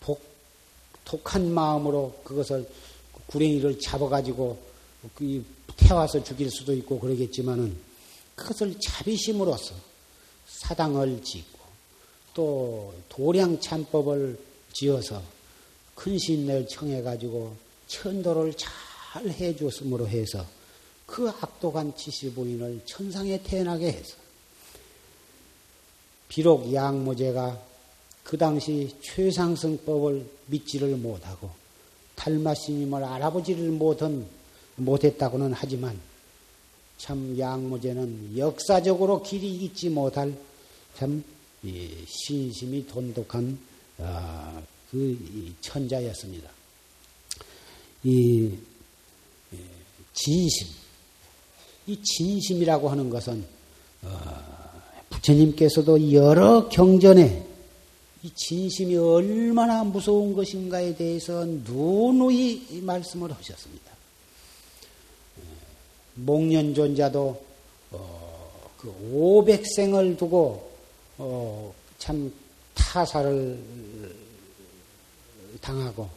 [0.00, 0.22] 복,
[1.04, 2.68] 독한 마음으로 그것을
[3.26, 4.58] 구랭이를 잡아가지고
[5.14, 5.44] 그
[5.76, 7.89] 태워서 죽일 수도 있고 그러겠지만은
[8.40, 9.74] 그것을 자비심으로써
[10.46, 11.58] 사당을 짓고
[12.34, 14.38] 또 도량 참법을
[14.72, 15.22] 지어서
[15.94, 17.54] 큰 신을 청해가지고
[17.86, 20.46] 천도를 잘 해주었으므로 해서
[21.06, 24.16] 그 악독한 지시부인을 천상에 태어나게 해서
[26.28, 27.60] 비록 양모제가
[28.22, 31.50] 그 당시 최상승법을 믿지를 못하고
[32.14, 34.26] 탈마스님을 알아보지를 못한,
[34.76, 36.00] 못했다고는 하지만
[37.00, 40.34] 참 양무제는 역사적으로 길이 잊지 못할
[40.96, 41.24] 참
[42.06, 43.58] 신심이 돈독한
[43.98, 45.18] 아, 그
[45.62, 46.50] 천자였습니다.
[48.04, 48.50] 이
[50.12, 50.66] 진심,
[51.86, 53.44] 이 진심이라고 하는 것은
[54.02, 54.08] 어,
[55.08, 57.46] 부처님께서도 여러 경전에
[58.22, 63.89] 이 진심이 얼마나 무서운 것인가에 대해서 누누이 말씀을 하셨습니다.
[66.24, 67.42] 목련존자도
[67.92, 70.70] 어, 그 500생을 두고
[71.18, 72.32] 어, 참
[72.74, 73.58] 타사를
[75.60, 76.08] 당하고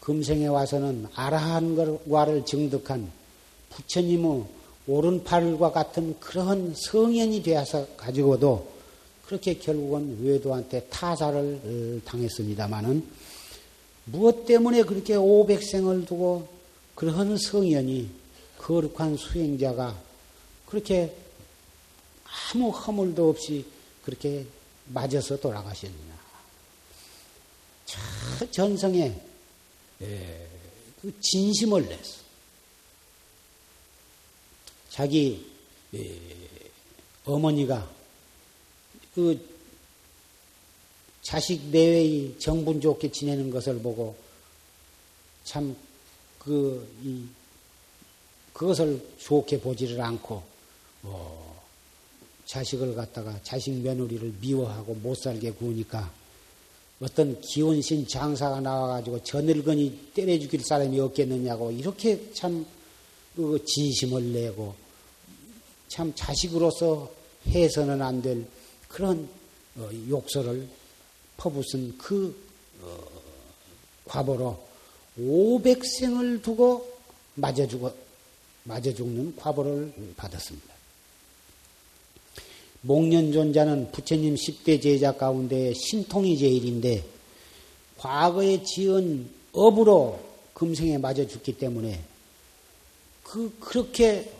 [0.00, 3.10] 금생에 와서는 아라한과를 증득한
[3.70, 4.44] 부처님의
[4.86, 8.74] 오른팔과 같은 그런 성현이 되어서 가지고도
[9.24, 13.02] 그렇게 결국은 외도한테 타사를 어, 당했습니다마는
[14.06, 16.46] 무엇 때문에 그렇게 500생을 두고
[16.94, 18.23] 그런 성현이
[18.64, 20.02] 거룩한 수행자가
[20.64, 21.14] 그렇게
[22.24, 23.66] 아무 허물도 없이
[24.02, 24.46] 그렇게
[24.86, 26.14] 맞아서 돌아가셨느냐.
[27.84, 29.20] 저 전성에
[30.00, 30.48] 예,
[31.02, 32.22] 그 진심을 냈어.
[34.88, 35.46] 자기
[35.92, 36.20] 예,
[37.26, 37.90] 어머니가
[39.14, 39.54] 그
[41.20, 44.16] 자식 내외의 정분 좋게 지내는 것을 보고
[45.44, 45.76] 참
[46.38, 47.26] 그, 이,
[48.54, 50.42] 그것을 좋게 보지를 않고,
[51.02, 51.60] 어,
[52.46, 56.10] 자식을 갖다가 자식 며느리를 미워하고 못 살게 구우니까
[57.00, 64.74] 어떤 기운신 장사가 나와가지고 저 늙은이 때려 죽일 사람이 없겠느냐고 이렇게 참그 진심을 내고
[65.88, 67.10] 참 자식으로서
[67.48, 68.46] 해서는 안 될
[68.88, 69.28] 그런
[69.76, 70.68] 어, 욕설을
[71.36, 72.36] 퍼붓은 그
[72.80, 72.98] 어,
[74.04, 74.58] 과보로
[75.18, 76.88] 500생을 두고
[77.34, 77.92] 맞아 죽어
[78.64, 80.74] 맞아 죽는 과보를 받았습니다.
[82.80, 87.04] 목련존자는 부처님 10대 제자 가운데 신통이 제일인데
[87.96, 90.20] 과거에 지은 업으로
[90.52, 92.00] 금생에 맞아 죽기 때문에
[93.22, 94.30] 그 그렇게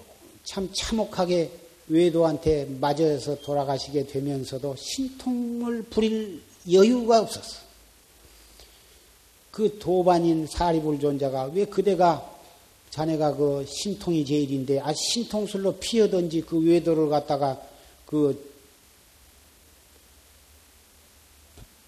[0.45, 1.51] 참 참혹하게
[1.89, 7.65] 외도한테 맞아서 돌아가시게 되면서도 신통을 부릴 여유가 없었어.
[9.51, 12.34] 그 도반인 사리불 존자가 왜 그대가
[12.95, 17.61] 자네가 그 신통이 제일인데 아 신통술로 피하든지 그 외도를 갖다가
[18.07, 18.55] 그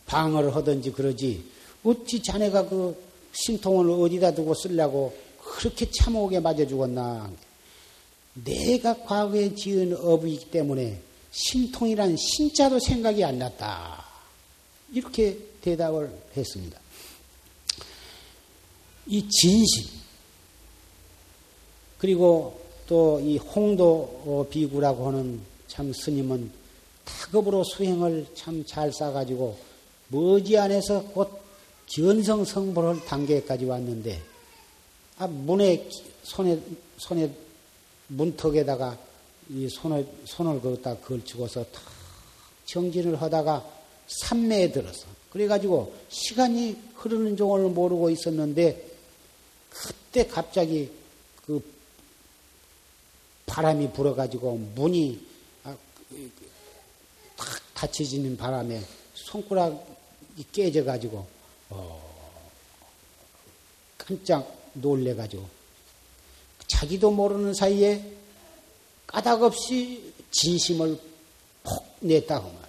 [0.07, 1.45] 방어를 하든지 그러지
[1.85, 3.01] 어찌 자네가 그
[3.35, 7.31] 신통을 어디다 두고 쓰려고 그렇게 참혹하게 맞아 죽었나
[8.35, 11.01] 내가 과거에 지은 업이기 때문에
[11.31, 14.05] 신통이란 신자도 생각이 안 났다.
[14.93, 16.81] 이렇게 대답을 했습니다.
[19.07, 20.06] 이 진심,
[21.99, 26.51] 그리고 또 이 홍도 비구라고 하는 참 스님은
[27.05, 29.59] 타급으로 수행을 참 잘 싸가지고
[30.09, 31.29] 머지안에서 곧
[31.87, 34.23] 견성 성불을 단계까지 왔는데
[35.19, 35.89] 아 문에
[36.23, 36.61] 손에
[36.99, 37.31] 손에
[38.09, 38.97] 문턱에다가
[39.51, 41.83] 이 손을, 손을 거기다 걸치고서 탁
[42.67, 43.65] 정진을 하다가
[44.07, 48.91] 산매에 들어서 그래가지고 시간이 흐르는 종을 모르고 있었는데
[49.71, 50.91] 그때 갑자기
[51.45, 51.61] 그
[53.47, 55.27] 바람이 불어가지고 문이
[55.65, 55.77] 아,
[57.37, 58.83] 탁 닫혀지는 바람에
[59.15, 61.27] 손가락이 깨져가지고
[61.71, 62.41] 어,
[63.97, 65.49] 깜짝 놀래가지고
[66.67, 68.13] 자기도 모르는 사이에
[69.07, 71.01] 까닭 없이 진심을
[71.63, 72.67] 폭 냈다고 말이에요.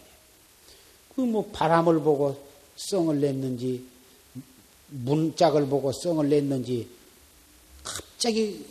[1.15, 3.84] 그 뭐 바람을 보고 성을 냈는지
[4.89, 6.88] 문짝을 보고 성을 냈는지
[7.84, 8.65] 갑자기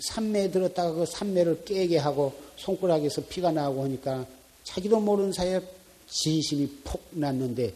[0.00, 4.26] 산매에 들었다가 그 산매를 깨게 하고 손가락에서 피가 나오고 하니까
[4.64, 5.60] 자기도 모르는 사이에
[6.08, 7.74] 진심이 폭 났는데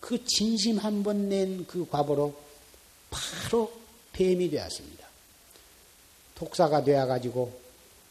[0.00, 2.34] 그 진심 한 번 낸 그 과보로
[3.10, 3.70] 바로
[4.12, 5.06] 뱀이 되었습니다.
[6.36, 7.52] 독사가 되어가지고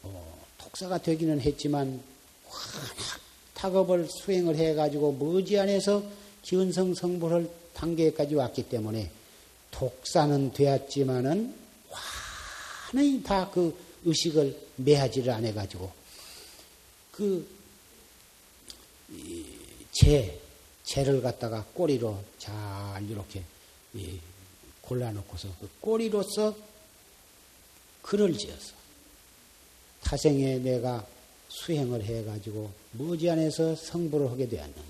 [0.02, 2.00] 어, 독사가 되기는 했지만
[2.46, 3.20] 워낙
[3.54, 6.02] 학업을 수행을 해가지고 머지안에서
[6.42, 9.10] 기운성 성불을 단계까지 왔기 때문에
[9.70, 11.54] 독사는 되었지만은
[12.90, 15.92] 환히 다그 의식을 매하지를 안 해가지고
[17.12, 17.46] 그
[19.92, 20.38] 재,
[20.84, 23.42] 재를 갖다가 꼬리로 잘 이렇게
[24.82, 26.56] 골라놓고서 그 꼬리로서
[28.02, 28.74] 글을 지어서
[30.02, 31.06] 타생에 내가
[31.48, 34.82] 수행을 해가지고 머지안에서 성불을 하게 되었는데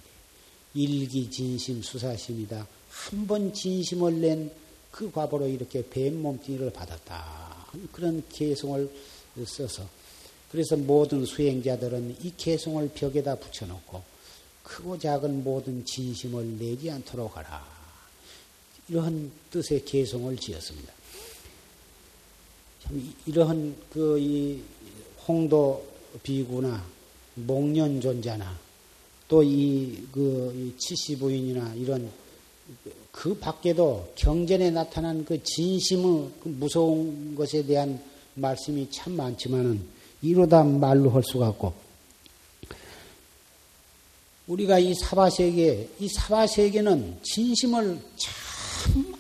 [0.74, 2.66] 일기 진심 수사심이다.
[2.90, 4.52] 한 번 진심을 낸
[4.90, 7.66] 그 과보로 이렇게 뱀 몸뚱이를 받았다.
[7.92, 8.90] 그런 개성을
[9.46, 9.86] 써서
[10.50, 14.02] 그래서 모든 수행자들은 이 개성을 벽에다 붙여놓고
[14.64, 17.64] 크고 작은 모든 진심을 내지 않도록 하라.
[18.88, 20.92] 이러한 뜻의 개성을 지었습니다.
[23.26, 24.60] 이러한 그 이
[25.30, 25.86] 홍도
[26.24, 26.84] 비구나
[27.36, 28.58] 목련존자나
[29.28, 32.10] 또 이그 치시부인이나 이런
[33.12, 38.00] 그 밖에도 경전에 나타난 그 진심의 그 무서운 것에 대한
[38.34, 39.80] 말씀이 참 많지만은
[40.22, 41.72] 이로다 말로 할 수가 없고
[44.46, 48.50] 우리가 이 사바세계 이 사바세계는 진심을 참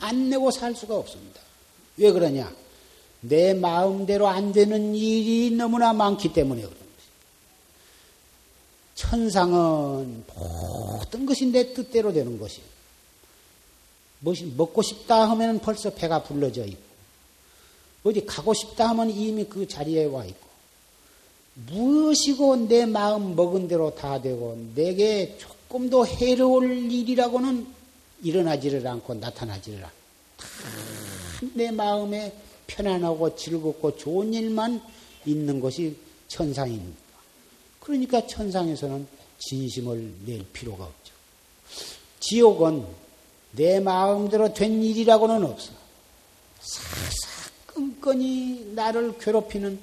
[0.00, 1.40] 안 내고 살 수가 없습니다.
[1.96, 2.52] 왜 그러냐?
[3.20, 6.88] 내 마음대로 안 되는 일이 너무나 많기 때문에 그런 것이.
[8.94, 12.60] 천상은 모든 것이 내 뜻대로 되는 것이.
[12.60, 12.69] 무엇이
[14.20, 16.90] 먹고 싶다 하면 벌써 배가 불러져 있고,
[18.04, 20.48] 어디 가고 싶다 하면 이미 그 자리에 와 있고,
[21.66, 27.66] 무엇이고 내 마음 먹은 대로 다 되고, 내게 조금도 해로울 일이라고는
[28.22, 29.96] 일어나지를 않고 나타나지를 않고,
[31.54, 32.34] 내 마음에
[32.66, 34.82] 편안하고 즐겁고 좋은 일만
[35.26, 35.96] 있는 것이
[36.28, 36.98] 천상입니다.
[37.80, 39.06] 그러니까 천상에서는
[39.38, 41.14] 진심을 낼 필요가 없죠.
[42.20, 42.84] 지옥은
[43.52, 45.72] 내 마음대로 된 일이라고는 없어.
[46.60, 49.80] 사사건건이 나를 괴롭히는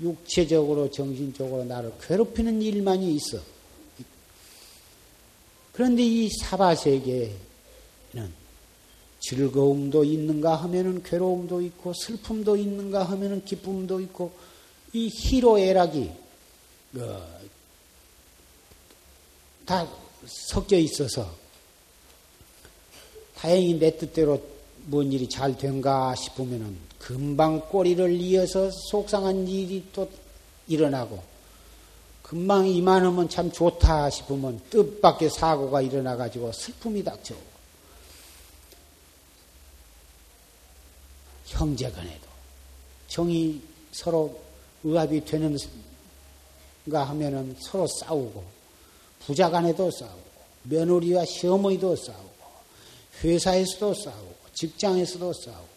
[0.00, 3.38] 육체적으로 정신적으로 나를 괴롭히는 일만이 있어.
[5.72, 7.38] 그런데 이 사바세계는
[9.20, 14.32] 즐거움도 있는가 하면은 괴로움도 있고 슬픔도 있는가 하면은 기쁨도 있고
[14.92, 16.10] 이 희로애락이
[16.96, 17.38] 어,
[19.64, 19.88] 다
[20.26, 21.32] 섞여 있어서
[23.38, 24.42] 다행히 내 뜻대로
[24.86, 30.10] 뭔 일이 잘 된가 싶으면은 금방 꼬리를 이어서 속상한 일이 또
[30.66, 31.22] 일어나고
[32.22, 37.58] 금방 이만하면 참 좋다 싶으면 뜻밖의 사고가 일어나 가지고 슬픔이 닥쳐오고
[41.46, 42.26] 형제간에도
[43.06, 43.62] 정이
[43.92, 44.38] 서로
[44.82, 45.58] 의합이 되는가
[46.86, 48.44] 하면은 서로 싸우고
[49.20, 50.28] 부자간에도 싸우고
[50.64, 52.27] 며느리와 시어머니도 싸우고
[53.22, 55.68] 회사에서도 싸우고 직장에서도 싸우고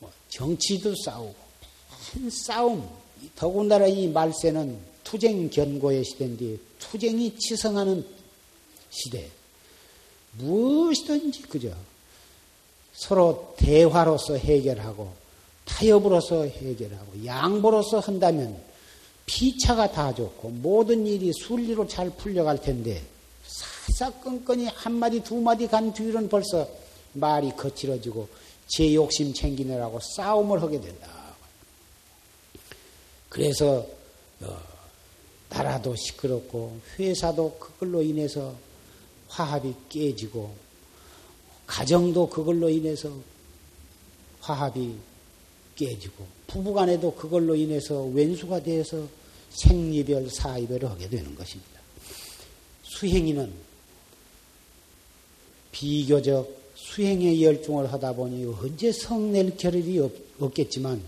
[0.00, 1.34] 뭐 정치도 싸우고
[2.12, 2.88] 한 싸움.
[3.34, 8.06] 더군다나 이 말세는 투쟁 견고의 시대인데 투쟁이 치성하는
[8.90, 9.28] 시대.
[10.32, 11.74] 무엇이든지 그죠
[12.92, 15.12] 서로 대화로서 해결하고
[15.64, 18.60] 타협으로서 해결하고 양보로서 한다면
[19.26, 23.02] 피차가 다 좋고 모든 일이 순리로 잘 풀려갈 텐데
[23.88, 26.68] 사사건건이 한마디 두마디 간 뒤로는 벌써
[27.14, 28.28] 말이 거칠어지고
[28.66, 31.08] 제 욕심 챙기느라고 싸움을 하게 된다.
[33.28, 33.86] 그래서
[34.40, 34.56] 어,
[35.48, 38.54] 나라도 시끄럽고 회사도 그걸로 인해서
[39.28, 40.54] 화합이 깨지고
[41.66, 43.12] 가정도 그걸로 인해서
[44.40, 44.94] 화합이
[45.76, 49.06] 깨지고 부부간에도 그걸로 인해서 왼수가 되어서
[49.50, 51.80] 생리별 사이별을 하게 되는 것입니다.
[52.82, 53.67] 수행인은
[55.72, 61.02] 비교적 수행에 열중을 하다 보니 언제 성낼 겨를이 없, 겠지만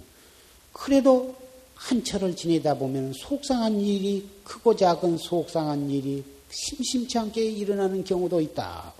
[0.72, 1.34] 그래도
[1.74, 8.92] 한 철을 지내다 보면 속상한 일이 크고 작은 속상한 일이 심심치 않게 일어나는 경우도 있다.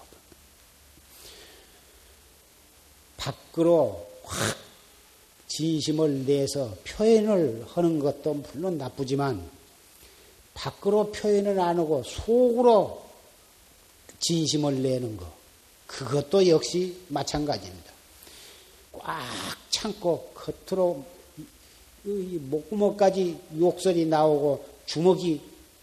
[3.17, 4.57] 밖으로 확
[5.49, 9.43] 진심을 내서 표현을 하는 것도 물론 나쁘지만
[10.55, 13.05] 밖으로 표현을 안 하고 속으로
[14.21, 15.39] 진심을 내는 것
[15.91, 17.91] 그것도 역시 마찬가지입니다.
[18.93, 19.20] 꽉
[19.70, 21.05] 참고 겉으로
[22.05, 25.41] 목구멍까지 욕설이 나오고 주먹이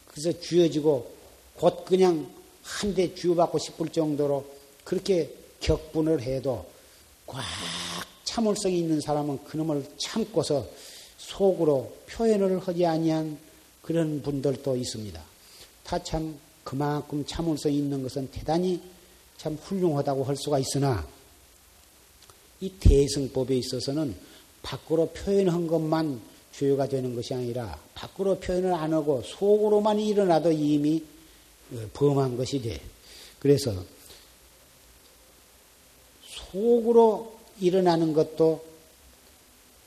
[0.07, 1.11] 그래서 쥐어지고
[1.55, 2.29] 곧 그냥
[2.63, 4.45] 한 대 쥐어받고 싶을 정도로
[4.83, 6.65] 그렇게 격분을 해도
[7.25, 7.43] 꽉
[8.23, 10.67] 참을성이 있는 사람은 그놈을 참고서
[11.17, 13.37] 속으로 표현을 하지 아니한
[13.81, 15.21] 그런 분들도 있습니다.
[15.83, 18.81] 다 참 그만큼 참을성이 있는 것은 대단히
[19.37, 21.07] 참 훌륭하다고 할 수가 있으나
[22.59, 24.15] 이 대승법에 있어서는
[24.63, 26.19] 밖으로 표현한 것만
[26.51, 31.03] 주요가 되는 것이 아니라 밖으로 표현을 안 하고 속으로만 일어나도 이미
[31.93, 32.81] 범한 것이 돼.
[33.39, 33.71] 그래서
[36.25, 38.65] 속으로 일어나는 것도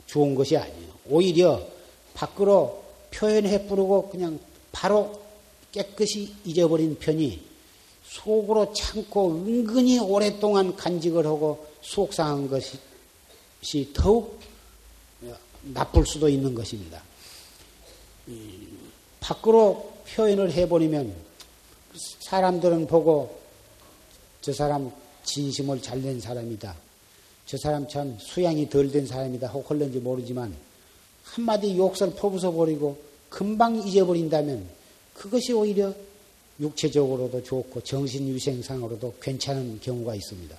[0.06, 0.92] 좋은 것이 아니에요.
[1.08, 1.66] 오히려
[2.14, 4.38] 밖으로 표현해 부르고 그냥
[4.70, 5.20] 바로
[5.72, 7.49] 깨끗이 잊어버린 편이
[8.10, 14.40] 속으로 참고 은근히 오랫동안 간직을 하고 속상한 것이 더욱
[15.62, 17.02] 나쁠 수도 있는 것입니다.
[19.20, 21.14] 밖으로 표현을 해버리면
[22.20, 23.38] 사람들은 보고
[24.40, 24.90] 저 사람
[25.22, 26.74] 진심을 잘 낸 사람이다.
[27.46, 29.48] 저 사람 참 수양이 덜 된 사람이다.
[29.48, 30.54] 혹 흘는지 모르지만
[31.22, 32.98] 한마디 욕설 퍼부숴 버리고
[33.28, 34.68] 금방 잊어버린다면
[35.14, 35.94] 그것이 오히려
[36.60, 40.56] 육체적으로도 좋고 정신위생상으로도 괜찮은 경우가 있습니다.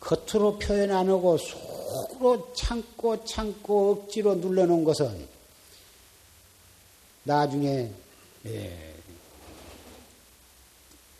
[0.00, 5.26] 겉으로 표현 안 하고 속으로 참고 참고 억지로 눌러놓은 것은
[7.24, 7.90] 나중에
[8.46, 8.94] 예,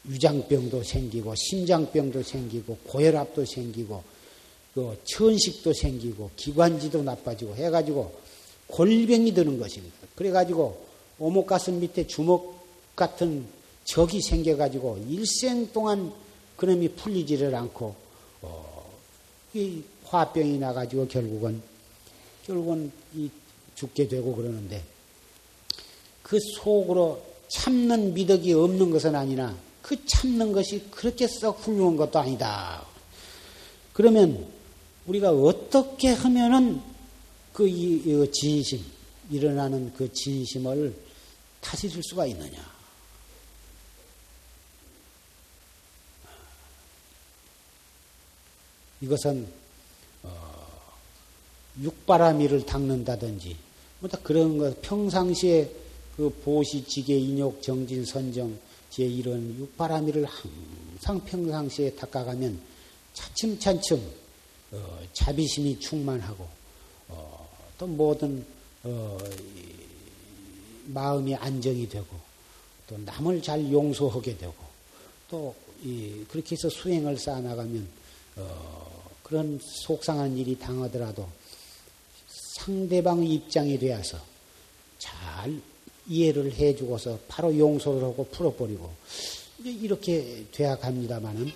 [0.07, 4.03] 유장병도 생기고 심장병도 생기고 고혈압도 생기고
[4.75, 8.15] 그 천식도 생기고 기관지도 나빠지고 해가지고
[8.67, 9.97] 골병이 드는 것입니다.
[10.15, 10.85] 그래가지고
[11.19, 12.55] 오목 가슴 밑에 주먹
[12.95, 13.47] 같은
[13.85, 16.13] 적이 생겨가지고 일생 동안
[16.57, 17.95] 그놈이 풀리지를 않고
[18.43, 18.93] 어,
[19.55, 21.63] 이 화병이 나가지고 결국은
[22.47, 23.31] 결국은 이
[23.75, 24.83] 죽게 되고 그러는데
[26.23, 32.87] 그 속으로 참는 미덕이 없는 것은 아니나 그 참는 것이 그렇게 썩 훌륭한 것도 아니다.
[33.93, 34.47] 그러면
[35.07, 36.81] 우리가 어떻게 하면은
[37.53, 38.83] 그 이, 이 진심
[39.31, 40.95] 일어나는 그 진심을
[41.61, 42.59] 다스릴 수가 있느냐?
[49.05, 49.47] 이것은
[50.23, 50.67] 어,
[51.81, 53.57] 육바라미를 닦는다든지
[54.01, 55.71] 뭐다 그런 것 평상시에
[56.17, 58.57] 그 보시지계 인욕 정진 선정
[58.89, 62.59] 제 이런 육바라미를 항상 평상시에 닦아가면
[63.13, 64.01] 차츰차츰
[64.73, 66.47] 어, 자비심이 충만하고
[67.09, 67.49] 어,
[67.79, 68.45] 또 모든
[68.85, 69.19] 어,
[70.87, 72.07] 마음이 안정이 되고
[72.87, 74.55] 또 남을 잘 용서하게 되고
[75.29, 77.89] 또 이, 그렇게 해서 수행을 쌓아나가면
[78.37, 78.84] 어,
[79.25, 81.29] 그런 속상한 일이 당하더라도
[82.59, 84.19] 상대방 입장이 되어서
[84.99, 85.61] 잘
[86.07, 88.93] 이해를 해주고서 바로 용서를 하고 풀어버리고
[89.65, 91.51] 이렇게 돼야 갑니다마는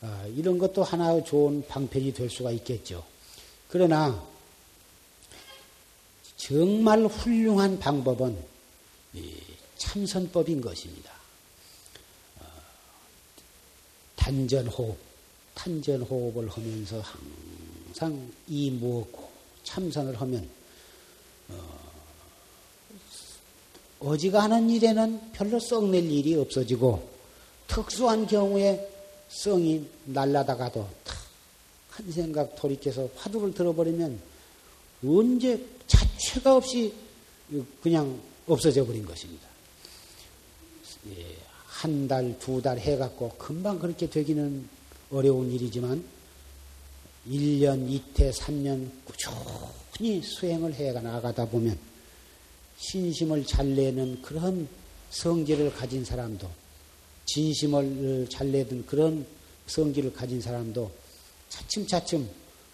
[0.00, 3.04] 어, 이런 것도 하나의 좋은 방편이 될 수가 있겠죠.
[3.68, 4.26] 그러나
[6.36, 8.36] 정말 훌륭한 방법은
[9.76, 11.12] 참선법인 것입니다.
[12.40, 12.44] 어,
[14.16, 14.96] 단전호흡,
[15.54, 19.28] 탄전호흡을 하면서 항상 이 무엇고
[19.62, 20.48] 참선을 하면
[24.00, 27.08] 어, 지간한 일에는 별로 썩낼 일이 없어지고
[27.66, 28.90] 특수한 경우에
[29.28, 30.86] 썽이 날라다가도
[31.88, 34.20] 한 생각 돌이켜서 화두를 들어버리면
[35.06, 36.92] 언제 자체가 없이
[37.82, 39.46] 그냥 없어져 버린 것입니다.
[41.08, 41.36] 예,
[41.66, 44.68] 한 달, 두 달 해갖고 금방 그렇게 되기는
[45.14, 46.04] 어려운 일이지만
[47.28, 51.78] 1년, 이태, 3년 꾸준히 수행을 해 나가다 보면
[52.78, 54.68] 신심을 잘 내는 그런
[55.10, 56.50] 성질을 가진 사람도
[57.26, 59.24] 진심을 잘 내던 그런
[59.66, 60.90] 성질을 가진 사람도
[61.48, 62.28] 차츰차츰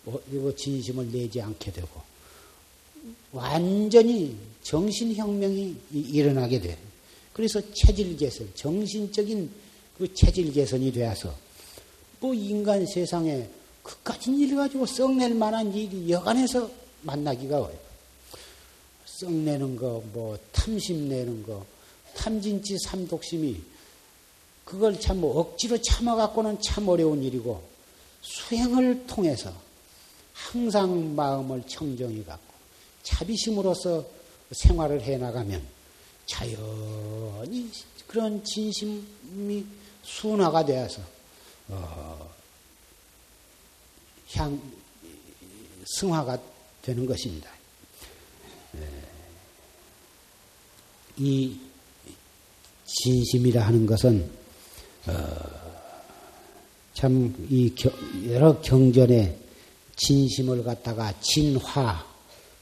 [0.05, 2.11] 뭐 진심을 내지 않게 되고
[3.32, 6.78] 완전히 정신혁명이 일어나게 돼.
[7.32, 9.51] 그래서 체질 개선, 정신적인
[9.97, 11.34] 그 체질 개선이 되어서
[12.21, 13.49] 뭐 인간 세상에
[13.83, 16.71] 그까진 일 가지고 썩낼 만한 일이 여간해서
[17.03, 17.91] 만나기가 어려워.
[19.07, 21.64] 썩내는 거, 뭐 탐심 내는 거,
[22.14, 23.61] 탐진치 삼독심이
[24.64, 27.62] 그걸 참뭐 억지로 참아갖고는 참 어려운 일이고
[28.23, 29.53] 수행을 통해서
[30.33, 32.55] 항상 마음을 청정히 갖고
[33.03, 34.05] 자비심으로서
[34.53, 35.62] 생활을 해 나가면
[36.27, 37.71] 자연히
[38.07, 39.64] 그런 진심이
[40.03, 41.03] 순화가 되어서
[41.71, 42.31] 어,
[44.33, 44.61] 향
[45.87, 46.39] 승화가
[46.83, 47.51] 되는 것입니다.
[48.77, 48.89] 예.
[51.18, 51.59] 이
[52.87, 54.31] 진심이라 하는 것은
[55.07, 55.12] 어,
[56.95, 57.75] 참이
[58.29, 59.39] 여러 경전에
[59.97, 62.07] 진심을 갖다가 진화,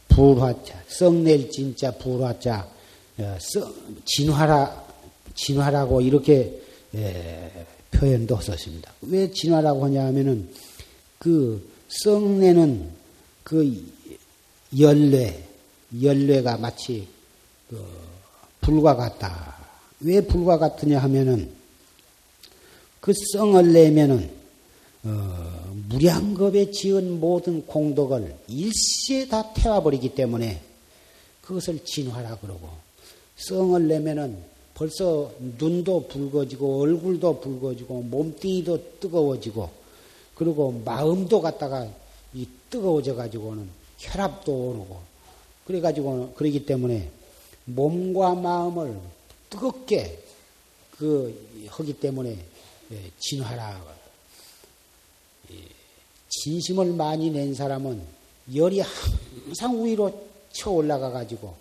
[0.09, 2.69] 불화자, 썩낼 진짜 불화자,
[3.19, 3.39] 어,
[4.05, 4.87] 진화라
[5.35, 6.61] 진화라고 이렇게
[6.95, 7.67] 예,
[7.99, 8.93] 표현도 썼습니다.
[9.03, 10.49] 왜 진화라고 하냐 하면은
[11.19, 12.91] 그 썩내는
[13.43, 13.85] 그
[14.79, 15.45] 열뇌,
[16.01, 17.09] 열뇌가 마치
[17.69, 17.85] 그
[18.61, 19.57] 불과 같다.
[20.01, 21.51] 왜 불과 같으냐 하면은
[23.01, 24.31] 그 썽을 내면은
[25.05, 30.61] 어, 무량겁에 지은 모든 공덕을 일시에 다 태워버리기 때문에
[31.43, 32.69] 그것을 진화라 그러고
[33.37, 34.39] 썽을 내면은
[34.79, 39.69] 벌써 눈도 붉어지고 얼굴도 붉어지고 몸뚱이도 뜨거워지고
[40.37, 41.89] 그리고 마음도 갖다가
[42.33, 43.69] 이 뜨거워져 가지고는
[43.99, 45.01] 혈압도 오르고
[45.67, 47.11] 그래 가지고 그러기 때문에
[47.65, 49.01] 몸과 마음을
[49.51, 50.23] 뜨겁게
[50.97, 52.39] 그 하기 때문에
[52.93, 53.99] 예, 진화라.
[56.29, 58.01] 진심을 많이 낸 사람은
[58.55, 61.55] 열이 항상 위로 쳐 올라가 가지고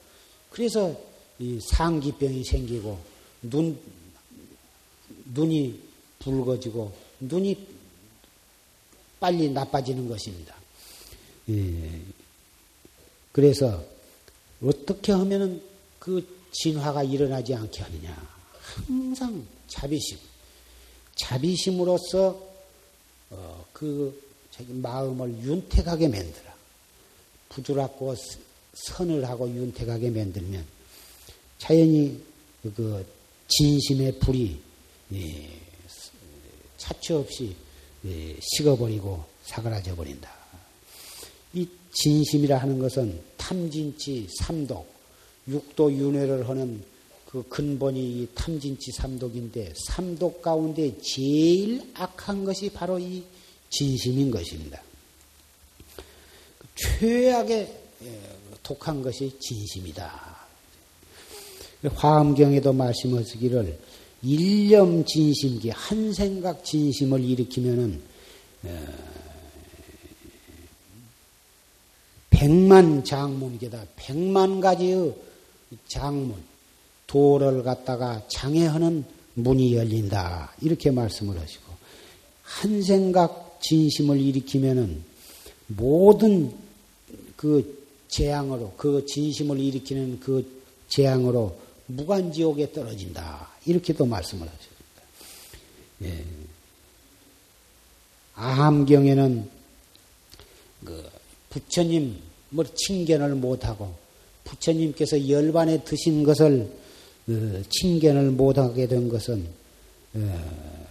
[0.51, 0.95] 그래서
[1.39, 2.99] 이 상기병이 생기고
[3.43, 3.79] 눈
[5.33, 5.79] 눈이
[6.19, 7.67] 붉어지고 눈이
[9.19, 10.55] 빨리 나빠지는 것입니다.
[11.49, 12.01] 예.
[13.31, 13.83] 그래서
[14.63, 15.61] 어떻게 하면은
[15.99, 18.37] 그 진화가 일어나지 않게 하느냐?
[18.61, 20.17] 항상 자비심,
[21.15, 22.47] 자비심으로써
[23.29, 26.51] 어, 그 자기 마음을 윤택하게 만들어
[27.49, 28.15] 부드럽고
[28.73, 30.76] 선을 하고 윤택하게 만들면
[31.57, 32.21] 자연히
[32.61, 33.05] 그
[33.47, 34.59] 진심의 불이
[35.13, 35.49] 예,
[36.77, 37.55] 차치 없이
[38.05, 40.31] 예, 식어버리고 사그라져 버린다.
[41.53, 44.87] 이 진심이라 하는 것은 탐진치 삼독,
[45.47, 46.83] 육도 윤회를 하는
[47.25, 53.23] 그 근본이 이 탐진치 삼독인데 삼독 가운데 제일 악한 것이 바로 이
[53.69, 54.81] 진심인 것입니다.
[56.75, 58.21] 최악의 예,
[58.61, 60.36] 독한 것이 진심이다.
[61.83, 63.77] 화엄경에도 말씀하시기를
[64.23, 68.01] 일념 진심기 한 생각 진심을 일으키면은
[68.63, 68.85] 어,
[72.37, 73.83] 백만 장문기다.
[73.95, 75.15] 백만 가지의
[75.87, 76.35] 장문,
[77.07, 79.03] 도를 갖다가 장애하는
[79.33, 80.53] 문이 열린다.
[80.61, 81.65] 이렇게 말씀을 하시고,
[82.43, 85.03] 한 생각 진심을 일으키면은
[85.65, 86.53] 모든
[87.35, 90.45] 그 재앙으로, 그 진심을 일으키는 그
[90.89, 91.57] 재앙으로
[91.87, 93.49] 무간지옥에 떨어진다.
[93.65, 94.77] 이렇게도 말씀을 하셨습니다.
[96.03, 96.23] 예.
[98.35, 99.49] 아함경에는
[100.85, 101.09] 그
[101.49, 102.19] 부처님
[102.49, 103.93] 뭐 칭견을 못하고
[104.43, 106.71] 부처님께서 열반에 드신 것을
[107.29, 109.47] 어, 칭견을 못하게 된 것은
[110.13, 110.87] 어,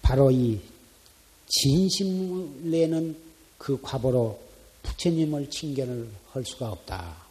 [0.00, 0.58] 바로 이
[1.48, 3.16] 진심을 내는
[3.58, 4.38] 그 과보로
[4.82, 7.25] 부처님을 칭견을 할 수가 없다.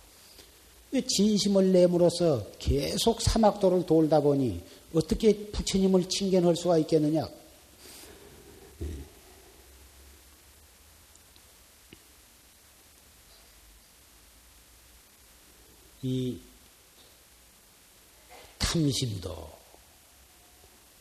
[0.91, 4.61] 진심을 내므로써 계속 사막도를 돌다 보니
[4.93, 7.27] 어떻게 부처님을 칭견할 수가 있겠느냐?
[16.03, 16.37] 이
[18.59, 19.49] 탐심도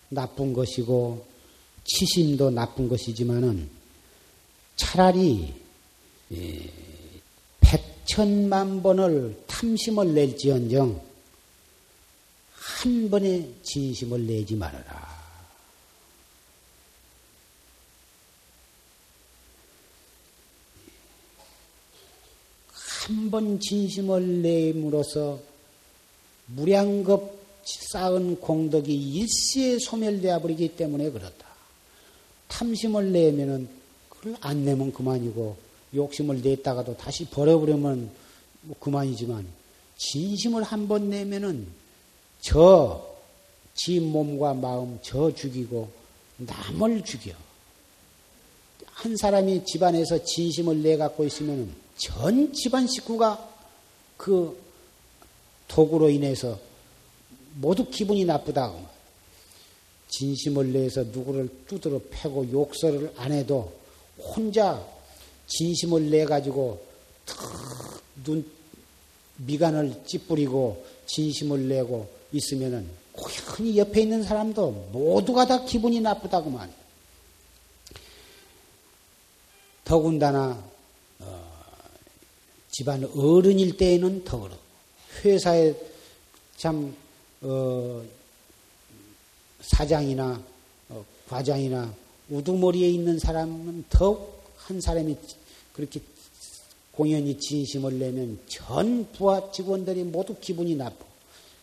[0.08, 1.26] 나쁜 것이고
[1.84, 3.68] 치심도 나쁜 것이지만은
[4.76, 5.52] 차라리
[6.30, 6.93] 백
[8.04, 11.00] 천만 번을 탐심을 낼지언정
[12.54, 15.14] 한 번에 진심을 내지 말아라.
[22.72, 25.38] 한 번 진심을 내므로써
[26.46, 27.34] 무량겁
[27.92, 31.46] 쌓은 공덕이 일시에 소멸되어 버리기 때문에 그렇다.
[32.48, 33.68] 탐심을 내면은
[34.08, 35.56] 그걸 안 내면 그만이고
[35.94, 38.10] 욕심을 냈다가도 다시 버려버리면
[38.62, 39.46] 뭐 그만이지만
[39.96, 41.66] 진심을 한 번 내면은
[42.40, 43.14] 저
[43.74, 45.90] 지 몸과 마음 저 죽이고
[46.36, 47.32] 남을 죽여.
[48.86, 53.48] 한 사람이 집안에서 진심을 내 갖고 있으면 전 집안 식구가
[54.16, 54.56] 그
[55.66, 56.58] 독으로 인해서
[57.54, 58.72] 모두 기분이 나쁘다.
[60.08, 63.72] 진심을 내서 누구를 두드러 패고 욕설을 안 해도
[64.16, 64.86] 혼자
[65.46, 66.84] 진심을 내 가지고
[68.24, 68.48] 눈
[69.36, 76.74] 미간을 찌푸리고 진심을 내고 있으면은 고연히 옆에 있는 사람도 모두가 다 기분이 나쁘다고 말이야.
[79.84, 80.64] 더군다나
[81.20, 81.50] 어,
[82.70, 84.58] 집안 어른일 때에는 더 그렇고
[85.24, 85.74] 회사에
[86.56, 86.96] 참
[87.42, 88.02] 어,
[89.60, 90.42] 사장이나
[90.88, 91.94] 어, 과장이나
[92.30, 94.33] 우두머리에 있는 사람은 더욱
[94.64, 95.16] 한 사람이
[95.72, 96.00] 그렇게
[96.92, 101.12] 공연히 진심을 내면 전 부하 직원들이 모두 기분이 나쁘고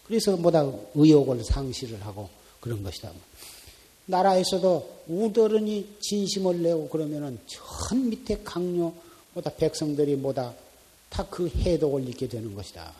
[0.05, 2.29] 그래서 뭐다 의욕을 상실을 하고
[2.59, 3.11] 그런 것이다.
[4.05, 8.93] 나라에서도 우더른이 진심을 내고 그러면은 전 밑에 강요
[9.33, 10.53] 뭐다 백성들이 뭐다
[11.09, 12.93] 다 그 해독을 잊게 되는 것이다.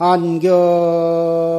[0.00, 1.57] 안경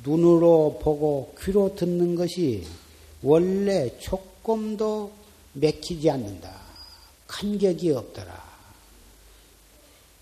[0.03, 2.67] 보고 귀로 듣는 것이
[3.23, 5.13] 원래 조금도
[5.55, 6.61] 맥히지 않는다.
[7.29, 8.53] 간격이 없더라.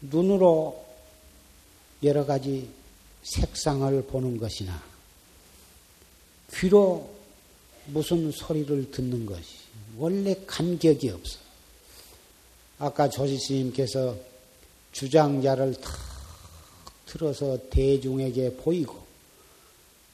[0.02, 0.84] 눈으로
[2.02, 2.68] 여러 가지
[3.22, 4.82] 색상을 보는 것이나
[6.54, 7.10] 귀로
[7.86, 9.56] 무슨 소리를 듣는 것이
[9.98, 11.38] 원래 간격이 없어.
[12.78, 14.16] 아까 조지 스님께서
[14.92, 15.92] 주장자를 탁
[17.06, 19.09] 틀어서 대중에게 보이고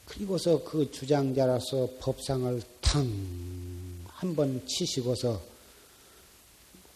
[0.07, 3.07] 그리고서 그 주장자라서 법상을 탕
[4.07, 5.41] 한번 치시고서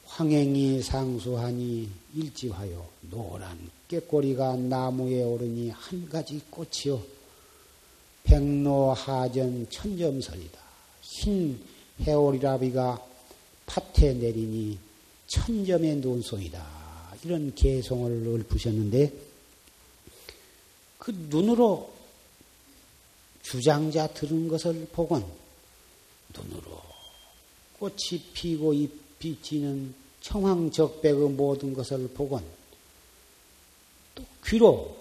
[0.06, 3.58] 황행이 상수하니 일지하여 노란
[3.88, 7.02] 깨꼬리가 나무에 오르니 한 가지 꽃이요
[8.24, 10.60] 백로하전 천점설이다.
[11.02, 11.60] 흰
[12.02, 13.06] 해오리라비가
[13.66, 14.78] 밭에 내리니
[15.28, 16.82] 천점의 논송이다.
[17.24, 19.14] 이런 개송을 읊으셨는데
[20.98, 21.91] 그 눈으로
[23.44, 25.26] 주장자 들은 것을 보곤
[26.34, 26.82] 눈으로
[27.80, 32.44] 꽃이 피고 잎이 지는 청황적백의 모든 것을 보곤
[34.16, 34.98] 또 귀로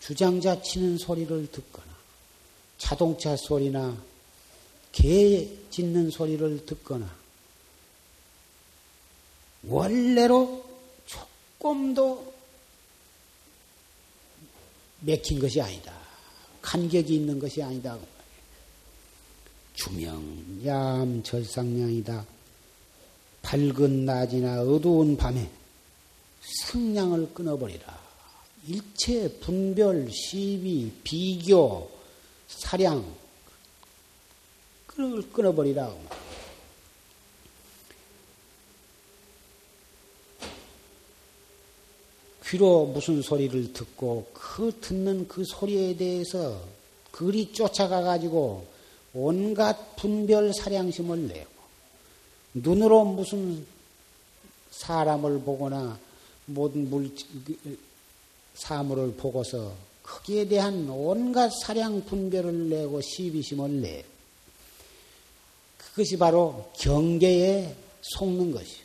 [0.00, 1.86] 주장자 치는 소리를 듣거나
[2.78, 3.96] 자동차 소리나
[4.92, 7.22] 개 짖는 소리를 듣거나
[9.64, 10.64] 원래로
[11.06, 12.32] 조금도
[15.00, 16.01] 맥힌 것이 아니다.
[16.62, 17.98] 간격이 있는 것이 아니다.
[19.74, 20.22] 주명,
[20.64, 22.24] 얌, 절상량이다.
[23.42, 25.50] 밝은 낮이나 어두운 밤에
[26.64, 28.00] 상량을 끊어버리라.
[28.68, 31.90] 일체 분별, 시비, 비교,
[32.46, 33.04] 사량,
[34.86, 35.92] 끊어버리라.
[42.52, 46.60] 귀로 무슨 소리를 듣고 그 듣는 그 소리에 대해서
[47.10, 48.66] 그리 쫓아가 가지고
[49.14, 51.50] 온갖 분별 사량심을 내고
[52.52, 53.64] 눈으로 무슨
[54.70, 55.98] 사람을 보거나
[56.44, 57.10] 모든 물
[58.54, 59.72] 사물을 보고서
[60.02, 64.04] 거기에 대한 온갖 사량 분별을 내고 시비심을 내.
[65.78, 68.81] 그것이 바로 경계에 속는 것이요.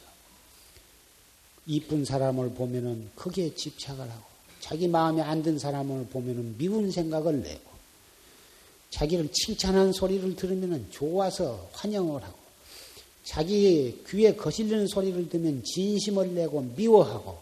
[1.68, 4.24] 이쁜 사람을 보면은 크게 집착을 하고
[4.61, 7.68] 자기 마음에 안 든 사람을 보면은 미운 생각을 내고
[8.89, 12.38] 자기를 칭찬한 소리를 들으면은 좋아서 환영을 하고
[13.24, 17.38] 자기 귀에 거슬리는 소리를 들으면 진심을 내고 미워하고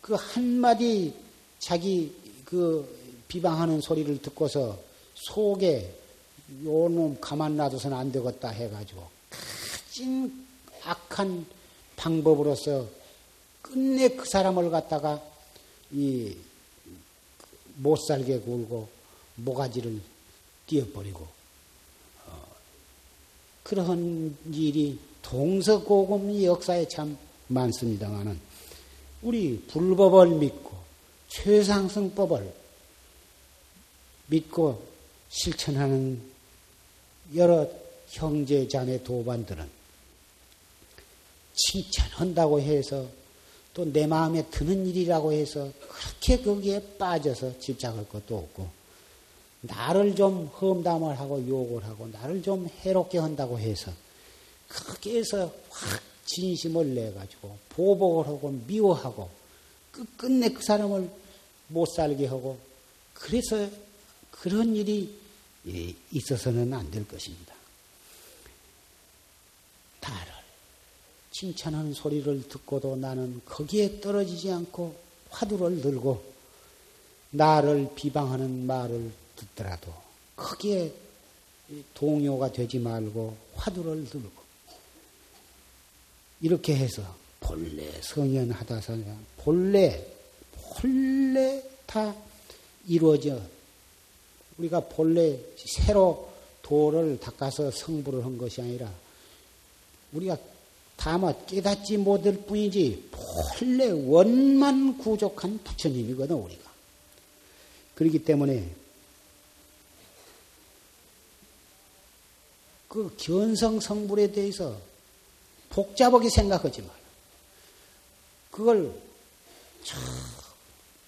[0.00, 1.14] 그 한마디
[1.60, 2.12] 자기
[2.44, 2.86] 그
[3.28, 4.78] 비방하는 소리를 듣고서
[5.14, 5.94] 속에
[6.64, 10.44] 요놈 가만 놔둬서는 안 되겠다 해가지고 가진
[10.82, 11.46] 악한
[11.96, 12.86] 방법으로서
[13.64, 15.20] 끝내 그 사람을 갖다가
[15.92, 16.36] 이
[17.76, 18.88] 못 살게 굴고
[19.36, 20.00] 모가지를
[20.66, 21.26] 띄어버리고
[22.26, 22.46] 어,
[23.62, 27.16] 그러한 일이 동서고금 역사에 참
[27.48, 28.38] 많습니다만은
[29.22, 30.72] 우리 불법을 믿고
[31.28, 32.54] 최상승법을
[34.26, 34.82] 믿고
[35.28, 36.20] 실천하는
[37.34, 37.68] 여러
[38.08, 39.68] 형제 자매 도반들은
[41.54, 43.08] 칭찬한다고 해서
[43.74, 48.68] 또 내 마음에 드는 일이라고 해서 그렇게 거기에 빠져서 집착할 것도 없고
[49.62, 53.92] 나를 좀 험담을 하고 욕을 하고 나를 좀 해롭게 한다고 해서
[54.68, 59.28] 거기에서 확 진심을 내 가지고 보복을 하고 미워하고
[59.90, 61.10] 끝끝내 그 사람을
[61.68, 62.58] 못 살게 하고
[63.14, 63.68] 그래서
[64.30, 65.14] 그런 일이
[66.12, 67.54] 있어서는 안 될 것입니다.
[70.00, 70.32] 나를
[71.34, 74.94] 칭찬하는 소리를 듣고도 나는 거기에 떨어지지 않고
[75.30, 76.22] 화두를 들고
[77.30, 79.92] 나를 비방하는 말을 듣더라도
[80.36, 80.92] 거기에
[81.92, 84.44] 동요가 되지 말고 화두를 들고
[86.40, 87.02] 이렇게 해서
[87.40, 90.06] 본래 성현하다 성현 본래
[90.76, 92.14] 본래 다
[92.86, 93.40] 이루어져
[94.58, 96.30] 우리가 본래 새로
[96.62, 98.88] 도를 닦아서 성불을 한 것이 아니라
[100.12, 100.38] 우리가
[101.04, 106.70] 다마 깨닫지 못할 뿐이지 본래 원만 구족한 부처님이거든 우리가
[107.94, 108.70] 그렇기 때문에
[112.88, 114.80] 그 견성 성불에 대해서
[115.68, 116.90] 복잡하게 생각하지 말
[118.50, 118.98] 그걸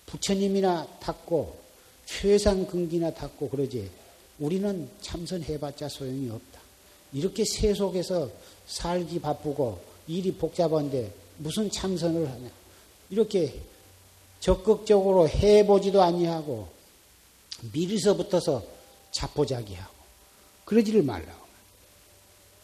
[0.04, 1.58] 부처님이나 닦고
[2.04, 3.90] 최상 근기나 닦고 그러지
[4.40, 6.55] 우리는 참선해봤자 소용이 없다.
[7.12, 8.30] 이렇게 세속에서
[8.66, 12.50] 살기 바쁘고 일이 복잡한데 무슨 참선을 하냐.
[13.10, 13.60] 이렇게
[14.40, 16.68] 적극적으로 해보지도 아니하고
[17.72, 18.62] 미리서부터서
[19.12, 19.94] 자포자기하고
[20.64, 21.46] 그러지를 말라고.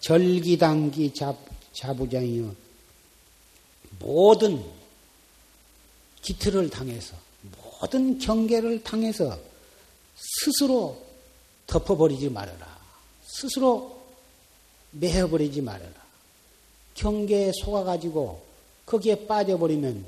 [0.01, 1.37] 절기당기 잡,
[1.73, 2.53] 자부장이여
[4.01, 4.65] 모든
[6.23, 7.17] 기틀을 당해서
[7.81, 9.39] 모든 경계를 당해서
[10.17, 11.01] 스스로
[11.67, 12.79] 덮어버리지 말아라.
[13.25, 14.02] 스스로
[14.93, 16.03] 매어버리지 말아라.
[16.95, 18.45] 경계에 속아가지고
[18.87, 20.05] 거기에 빠져버리면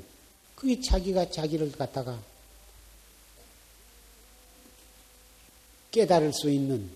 [0.55, 2.21] 그게 자기가 자기를 갖다가
[5.91, 6.89] 깨달을 수 있는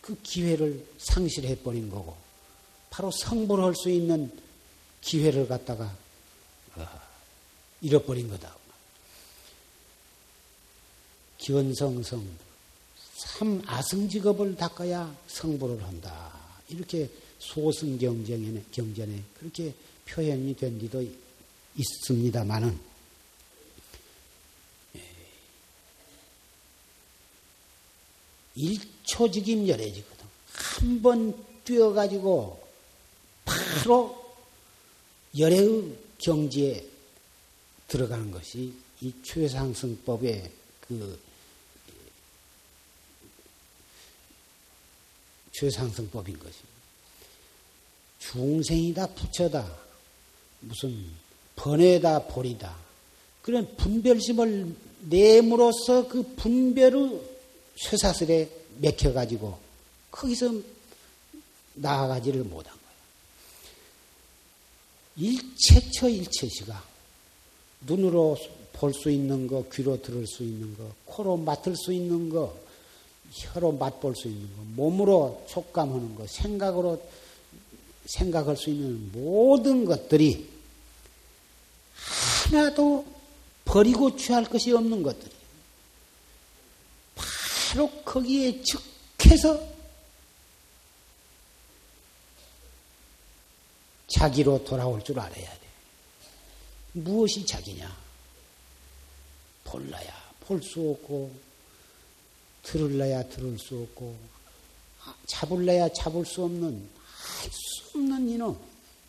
[0.00, 2.16] 그 기회를 상실해버린 거고
[2.90, 4.36] 바로 성불할 수 있는
[5.00, 5.96] 기회를 갖다가
[6.76, 6.88] 어,
[7.80, 8.54] 잃어버린 거다.
[11.38, 12.38] 기원성성
[13.16, 16.32] 삼 아승직업을 닦아야 성불을 한다.
[16.68, 17.08] 이렇게
[17.42, 19.74] 소승경전에 경전에 그렇게
[20.06, 21.04] 표현이 된 지도
[21.76, 22.78] 있습니다만은
[24.96, 25.02] 예,
[28.54, 30.26] 일초직임 열애지거든.
[30.52, 32.60] 한 번 뛰어가지고
[33.44, 34.34] 바로
[35.38, 36.88] 열애의 경지에
[37.88, 41.20] 들어가는 것이 이 최상승법의 그
[45.52, 46.81] 최상승법인 것입니다.
[48.30, 49.70] 중생이다 부처다
[50.60, 51.04] 무슨
[51.56, 52.76] 번외다 볼이다
[53.42, 54.74] 그런 분별심을
[55.08, 57.20] 내므로써 그 분별의
[57.76, 58.48] 쇠사슬에
[58.78, 59.58] 맥혀가지고
[60.10, 60.52] 거기서
[61.74, 62.92] 나아가지를 못한 거예요.
[65.16, 66.84] 일체처 일체시가
[67.80, 68.36] 눈으로
[68.72, 72.56] 볼 수 있는 거, 귀로 들을 수 있는 거, 코로 맡을 수 있는 거,
[73.32, 77.00] 혀로 맛볼 수 있는 거, 몸으로 촉감하는 거, 생각으로
[78.06, 80.48] 생각할 수 있는 모든 것들이
[81.94, 83.06] 하나도
[83.64, 85.30] 버리고 취할 것이 없는 것들이
[87.14, 89.72] 바로 거기에 즉해서
[94.08, 95.60] 자기로 돌아올 줄 알아야 돼.
[96.92, 97.96] 무엇이 자기냐?
[99.64, 101.32] 볼라야 볼 수 없고,
[102.62, 104.14] 들을래야 들을 수 없고,
[105.26, 107.01] 잡을래야 잡을 수 없는, 할
[107.50, 108.58] 수 없는 이놈.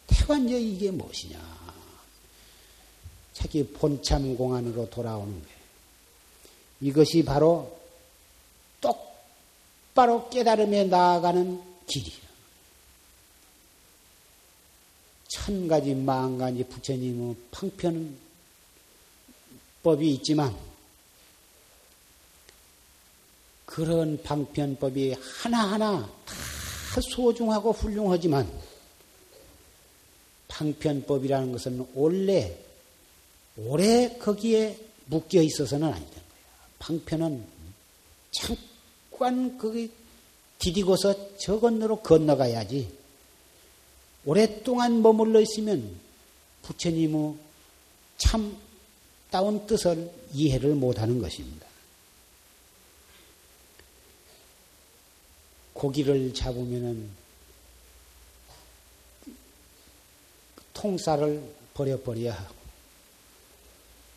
[0.08, 1.54] 태관저 이게 무엇이냐?
[3.34, 5.58] 자기 본참 공안으로 돌아오는 거예요.
[6.82, 7.80] 이것이 바로
[8.82, 12.24] 똑바로 깨달음에 나아가는 길이에요.
[15.30, 18.18] 천 가지, 만 가지 부처님의 방편
[19.82, 20.56] 법이 있지만,
[23.66, 26.34] 그런 방편법이 하나하나 다
[27.02, 28.50] 소중하고 훌륭하지만,
[30.48, 32.58] 방편법이라는 것은 원래,
[33.58, 36.44] 오래 거기에 묶여 있어서는 아니 되는 거예요.
[36.80, 37.46] 방편은
[38.32, 39.92] 잠깐 거기
[40.60, 42.90] 디디고서 저 건너로 건너가야지.
[44.26, 46.00] 오랫동안 머물러 있으면
[46.62, 47.36] 부처님의
[48.18, 48.58] 참
[49.30, 51.68] 따온 뜻을 이해를 못하는 것입니다.
[55.84, 57.10] 고기를 잡으면은
[60.74, 62.56] 통살을 버려버려야 하고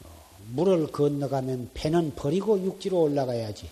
[0.04, 3.68] 어, 물을 건너가면 배는 버리고 육지로 올라가야지.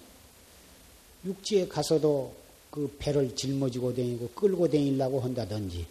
[1.24, 2.34] 육지에 가서도
[2.72, 5.86] 그 배를 짊어지고 다니고 끌고 다니려고 한다든지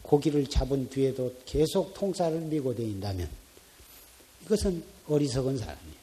[0.00, 3.28] 고기를 잡은 뒤에도 계속 통사를 밀고 다닌다면
[4.46, 6.00] 이것은 어리석은 사람이에요.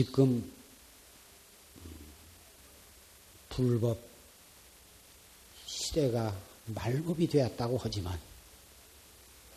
[0.00, 0.50] 지금
[3.50, 3.98] 불법
[5.66, 6.34] 시대가
[6.64, 8.18] 말급이 되었다고 하지만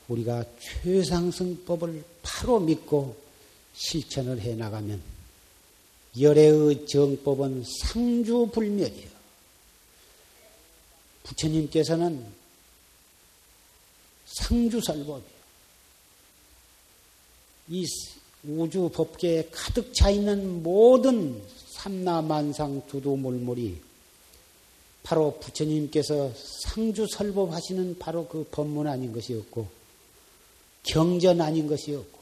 [0.10, 3.16] 우리가 최상승법을 바로 믿고
[3.74, 5.02] 실천을 해 나가면
[6.20, 9.10] 열애의 정법은 상주불멸이에요.
[11.24, 12.34] 부처님께서는
[14.26, 15.34] 상주설법이에요.
[17.70, 17.86] 이
[18.46, 23.82] 우주 법계에 가득 차 있는 모든 삼라만상 두두물물이
[25.04, 29.68] 바로 부처님께서 상주 설법하시는 바로 그 법문 아닌 것이었고
[30.84, 32.20] 경전 아닌 것이었고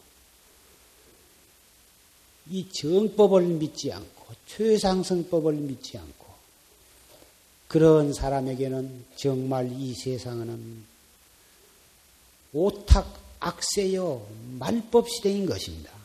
[2.50, 6.26] 이 정법을 믿지 않고 최상승법을 믿지 않고
[7.68, 10.84] 그런 사람에게는 정말 이 세상은
[12.54, 14.28] 오탁 악세여
[14.60, 16.01] 말법 시대인 것입니다.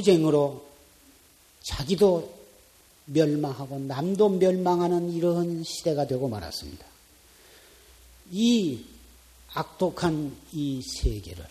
[0.00, 0.64] 투쟁으로
[1.62, 2.40] 자기도
[3.04, 6.86] 멸망하고 남도 멸망하는 이러한 시대가 되고 말았습니다.
[8.32, 8.84] 이
[9.52, 11.44] 악독한 이 세계를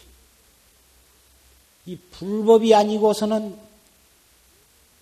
[1.85, 3.57] 이 불법이 아니고서는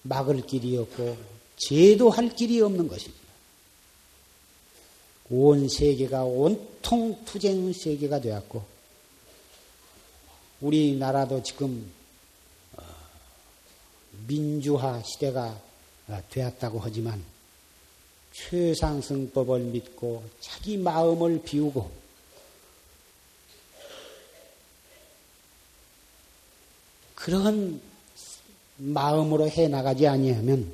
[0.04, 1.18] 막을 길이 없고
[1.58, 3.28] 제도할 길이 없는 것입니다.
[5.30, 8.64] 온 세계가 온통 투쟁 세계가 되었고
[10.62, 11.97] 우리나라도 지금 어,
[14.28, 15.60] 민주화 시대가
[16.30, 17.24] 되었다고 하지만
[18.34, 21.90] 최상승법을 믿고 자기 마음을 비우고
[27.16, 27.82] 그런
[28.78, 30.72] 마음으로 해 나가지 아니하면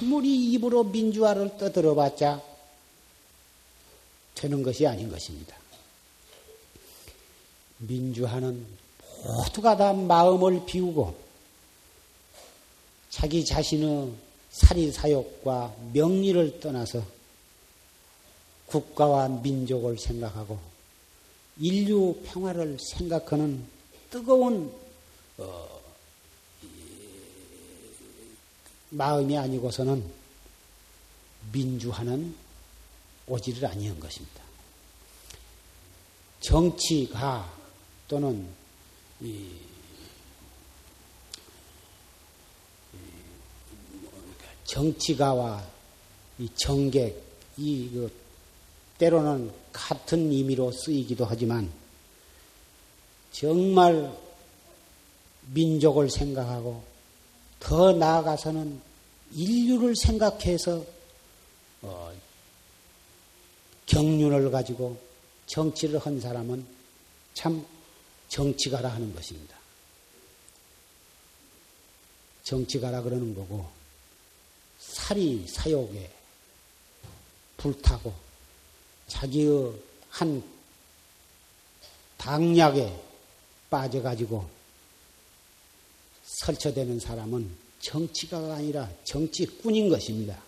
[0.00, 2.40] 아무리 입으로 민주화를 떠들어봤자
[4.36, 5.56] 되는 것이 아닌 것입니다.
[7.78, 8.66] 민주화는
[9.24, 11.29] 모두가 다 마음을 비우고
[13.10, 14.12] 자기 자신의
[14.50, 17.04] 사리 사욕과 명리를 떠나서
[18.66, 20.58] 국가와 민족을 생각하고
[21.58, 23.66] 인류 평화를 생각하는
[24.10, 24.72] 뜨거운
[25.38, 25.80] 어,
[28.90, 30.04] 마음이 아니고서는
[31.52, 32.34] 민주화는
[33.26, 34.42] 오지를 아니한 것입니다.
[36.40, 37.52] 정치가
[38.08, 38.48] 또는
[39.20, 39.69] 이
[44.70, 45.64] 정치가와
[46.38, 47.22] 이 정객,
[47.56, 48.20] 이 그
[49.00, 51.72] 때로는 같은 의미로 쓰이기도 하지만
[53.32, 54.14] 정말
[55.54, 56.84] 민족을 생각하고
[57.58, 58.78] 더 나아가서는
[59.32, 60.84] 인류를 생각해서
[61.80, 62.12] 어,
[63.86, 64.98] 경륜을 가지고
[65.46, 66.66] 정치를 한 사람은
[67.32, 67.64] 참
[68.28, 69.56] 정치가라 하는 것입니다.
[72.42, 73.79] 정치가라 그러는 거고
[74.92, 76.10] 살이 사욕에
[77.56, 78.12] 불타고
[79.06, 79.72] 자기의
[80.08, 80.42] 한
[82.16, 83.00] 당약에
[83.70, 84.48] 빠져가지고
[86.24, 87.50] 설쳐되는 사람은
[87.80, 90.42] 정치가가 아니라 정치꾼인 것입니다.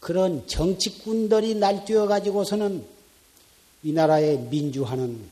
[0.00, 2.86] 그런 정치꾼들이 날뛰어 가지고서는
[3.82, 5.28] 이 나라의 민주화는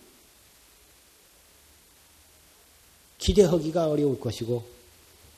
[3.19, 4.65] 기대하기가 어려울 것이고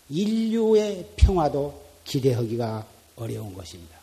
[0.08, 3.98] 인류의 평화도 기대하기가 어려운 것입니다.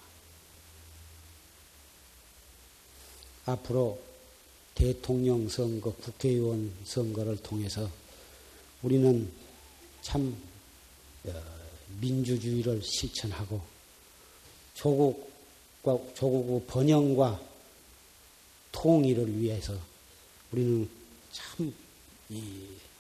[3.46, 4.00] 앞으로
[4.76, 7.90] 대통령 선거, 국회의원 선거를 통해서
[8.82, 9.30] 우리는
[10.02, 10.36] 참
[11.26, 11.32] 어,
[12.00, 13.62] 민주주의를 실천하고
[14.76, 17.42] 조국과 조국의 번영과
[18.72, 19.76] 통일을 위해서
[20.52, 20.90] 우리는
[21.32, 21.74] 참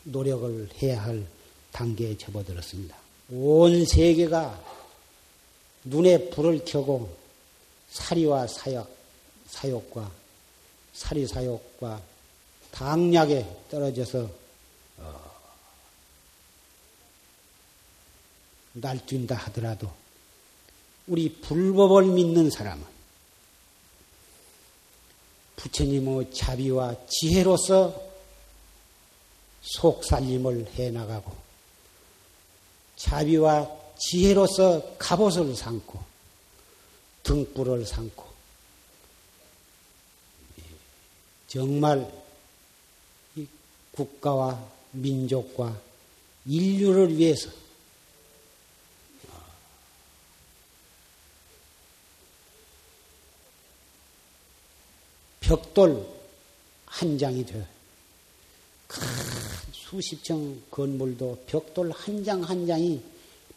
[0.03, 1.25] 노력을 해야 할
[1.71, 2.97] 단계에 접어들었습니다.
[3.31, 4.68] 온 세계가
[5.83, 7.15] 눈에 불을 켜고
[7.89, 8.89] 사리와 사역,
[9.47, 10.11] 사욕과
[10.93, 12.01] 사리 사욕과
[12.71, 14.29] 당약에 떨어져서
[14.97, 15.31] 어,
[18.73, 19.91] 날뛴다 하더라도
[21.07, 22.85] 우리 불법을 믿는 사람은
[25.55, 28.09] 부처님의 자비와 지혜로서
[29.61, 31.35] 속살림을 해나가고
[32.95, 35.99] 자비와 지혜로서 갑옷을 삼고
[37.23, 38.25] 등불을 삼고
[41.47, 42.11] 정말
[43.91, 45.79] 국가와 민족과
[46.45, 47.49] 인류를 위해서
[55.41, 56.07] 벽돌
[56.85, 57.67] 한 장이 돼.
[58.87, 59.01] 큰
[59.71, 63.03] 수십 층 건물도 벽돌 한 장한 장이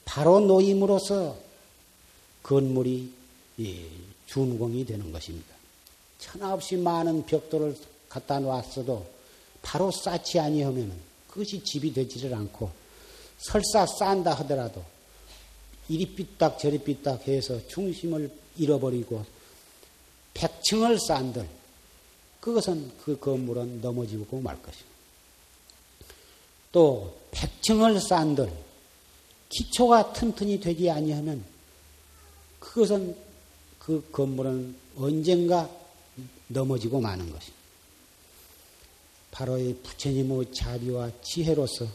[0.05, 1.37] 바로 놓임으로써
[2.43, 3.12] 건물이
[3.61, 3.87] 예,
[4.27, 5.55] 준공이 되는 것입니다.
[6.19, 7.77] 천하 없이 많은 벽돌을
[8.09, 9.07] 갖다 놨어도
[9.62, 10.93] 바로 쌓지 아니하면
[11.29, 12.70] 그것이 집이 되지를 않고
[13.39, 14.85] 설사 쌓는다 하더라도
[15.89, 19.24] 이리 삐딱 저리 삐딱 해서 중심을 잃어버리고
[20.35, 21.47] 백층을 쌓은들
[22.41, 24.91] 그것은 그 건물은 넘어지고 말 것입니다.
[26.73, 28.53] 또 백층을 쌓은들
[29.53, 31.45] 기초가 튼튼히 되지 아니하면
[32.59, 33.16] 그것은
[33.79, 35.69] 그 건물은 언젠가
[36.49, 37.62] 넘어지고 마는 것입니다.
[39.31, 41.87] 바로 이 부처님의 자비와 지혜로서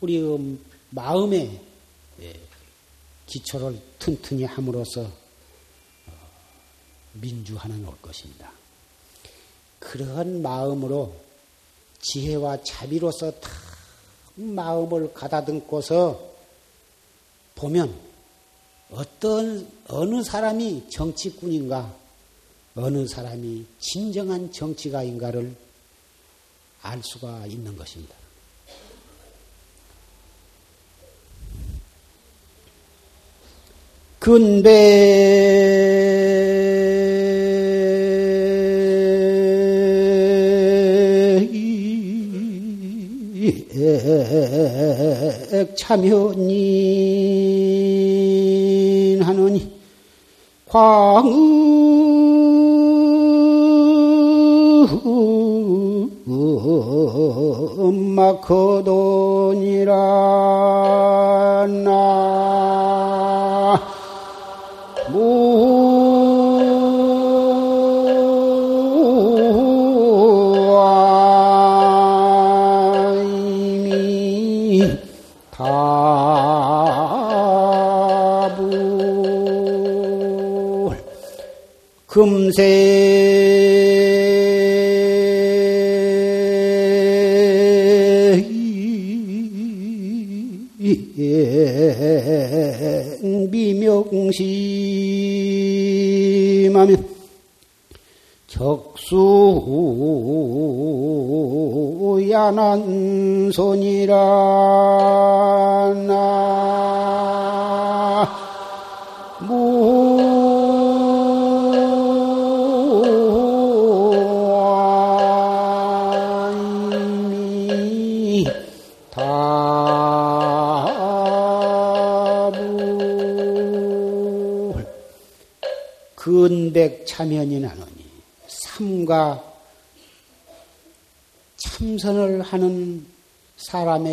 [0.00, 0.20] 우리
[0.90, 1.60] 마음의
[2.20, 2.40] 예,
[3.26, 6.12] 기초를 튼튼히 함으로써 어,
[7.14, 8.52] 민주하는 올 것입니다.
[9.80, 11.14] 그러한 마음으로
[12.00, 13.73] 지혜와 자비로서 다
[14.34, 16.20] 마음을 가다듬고서
[17.54, 17.94] 보면
[18.90, 21.94] 어떤 어느 사람이 정치꾼인가
[22.76, 25.54] 어느 사람이 진정한 정치가인가를
[26.82, 28.14] 알 수가 있는 것입니다.
[34.18, 36.13] 근배
[45.76, 46.40] 참여인
[49.22, 49.72] 하노니
[50.66, 51.53] 광음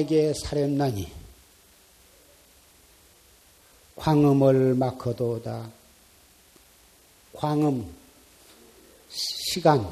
[0.01, 1.07] 사람에게 사렸나니
[3.95, 5.69] 광음을 막어도다
[7.33, 7.85] 광음
[9.09, 9.87] 시간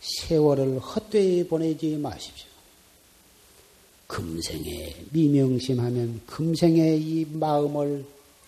[0.00, 2.46] 세월을 헛되이 보내지 마십시오.
[4.06, 8.04] 금생에 미명심하면 금생에 이 마음을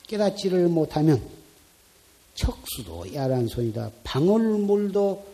[0.06, 1.22] 깨닫지를 못하면
[2.34, 3.90] 척수도 야란 손이다.
[4.02, 5.26] 방울물도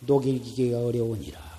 [0.00, 1.55] 녹이기가 어려우니라.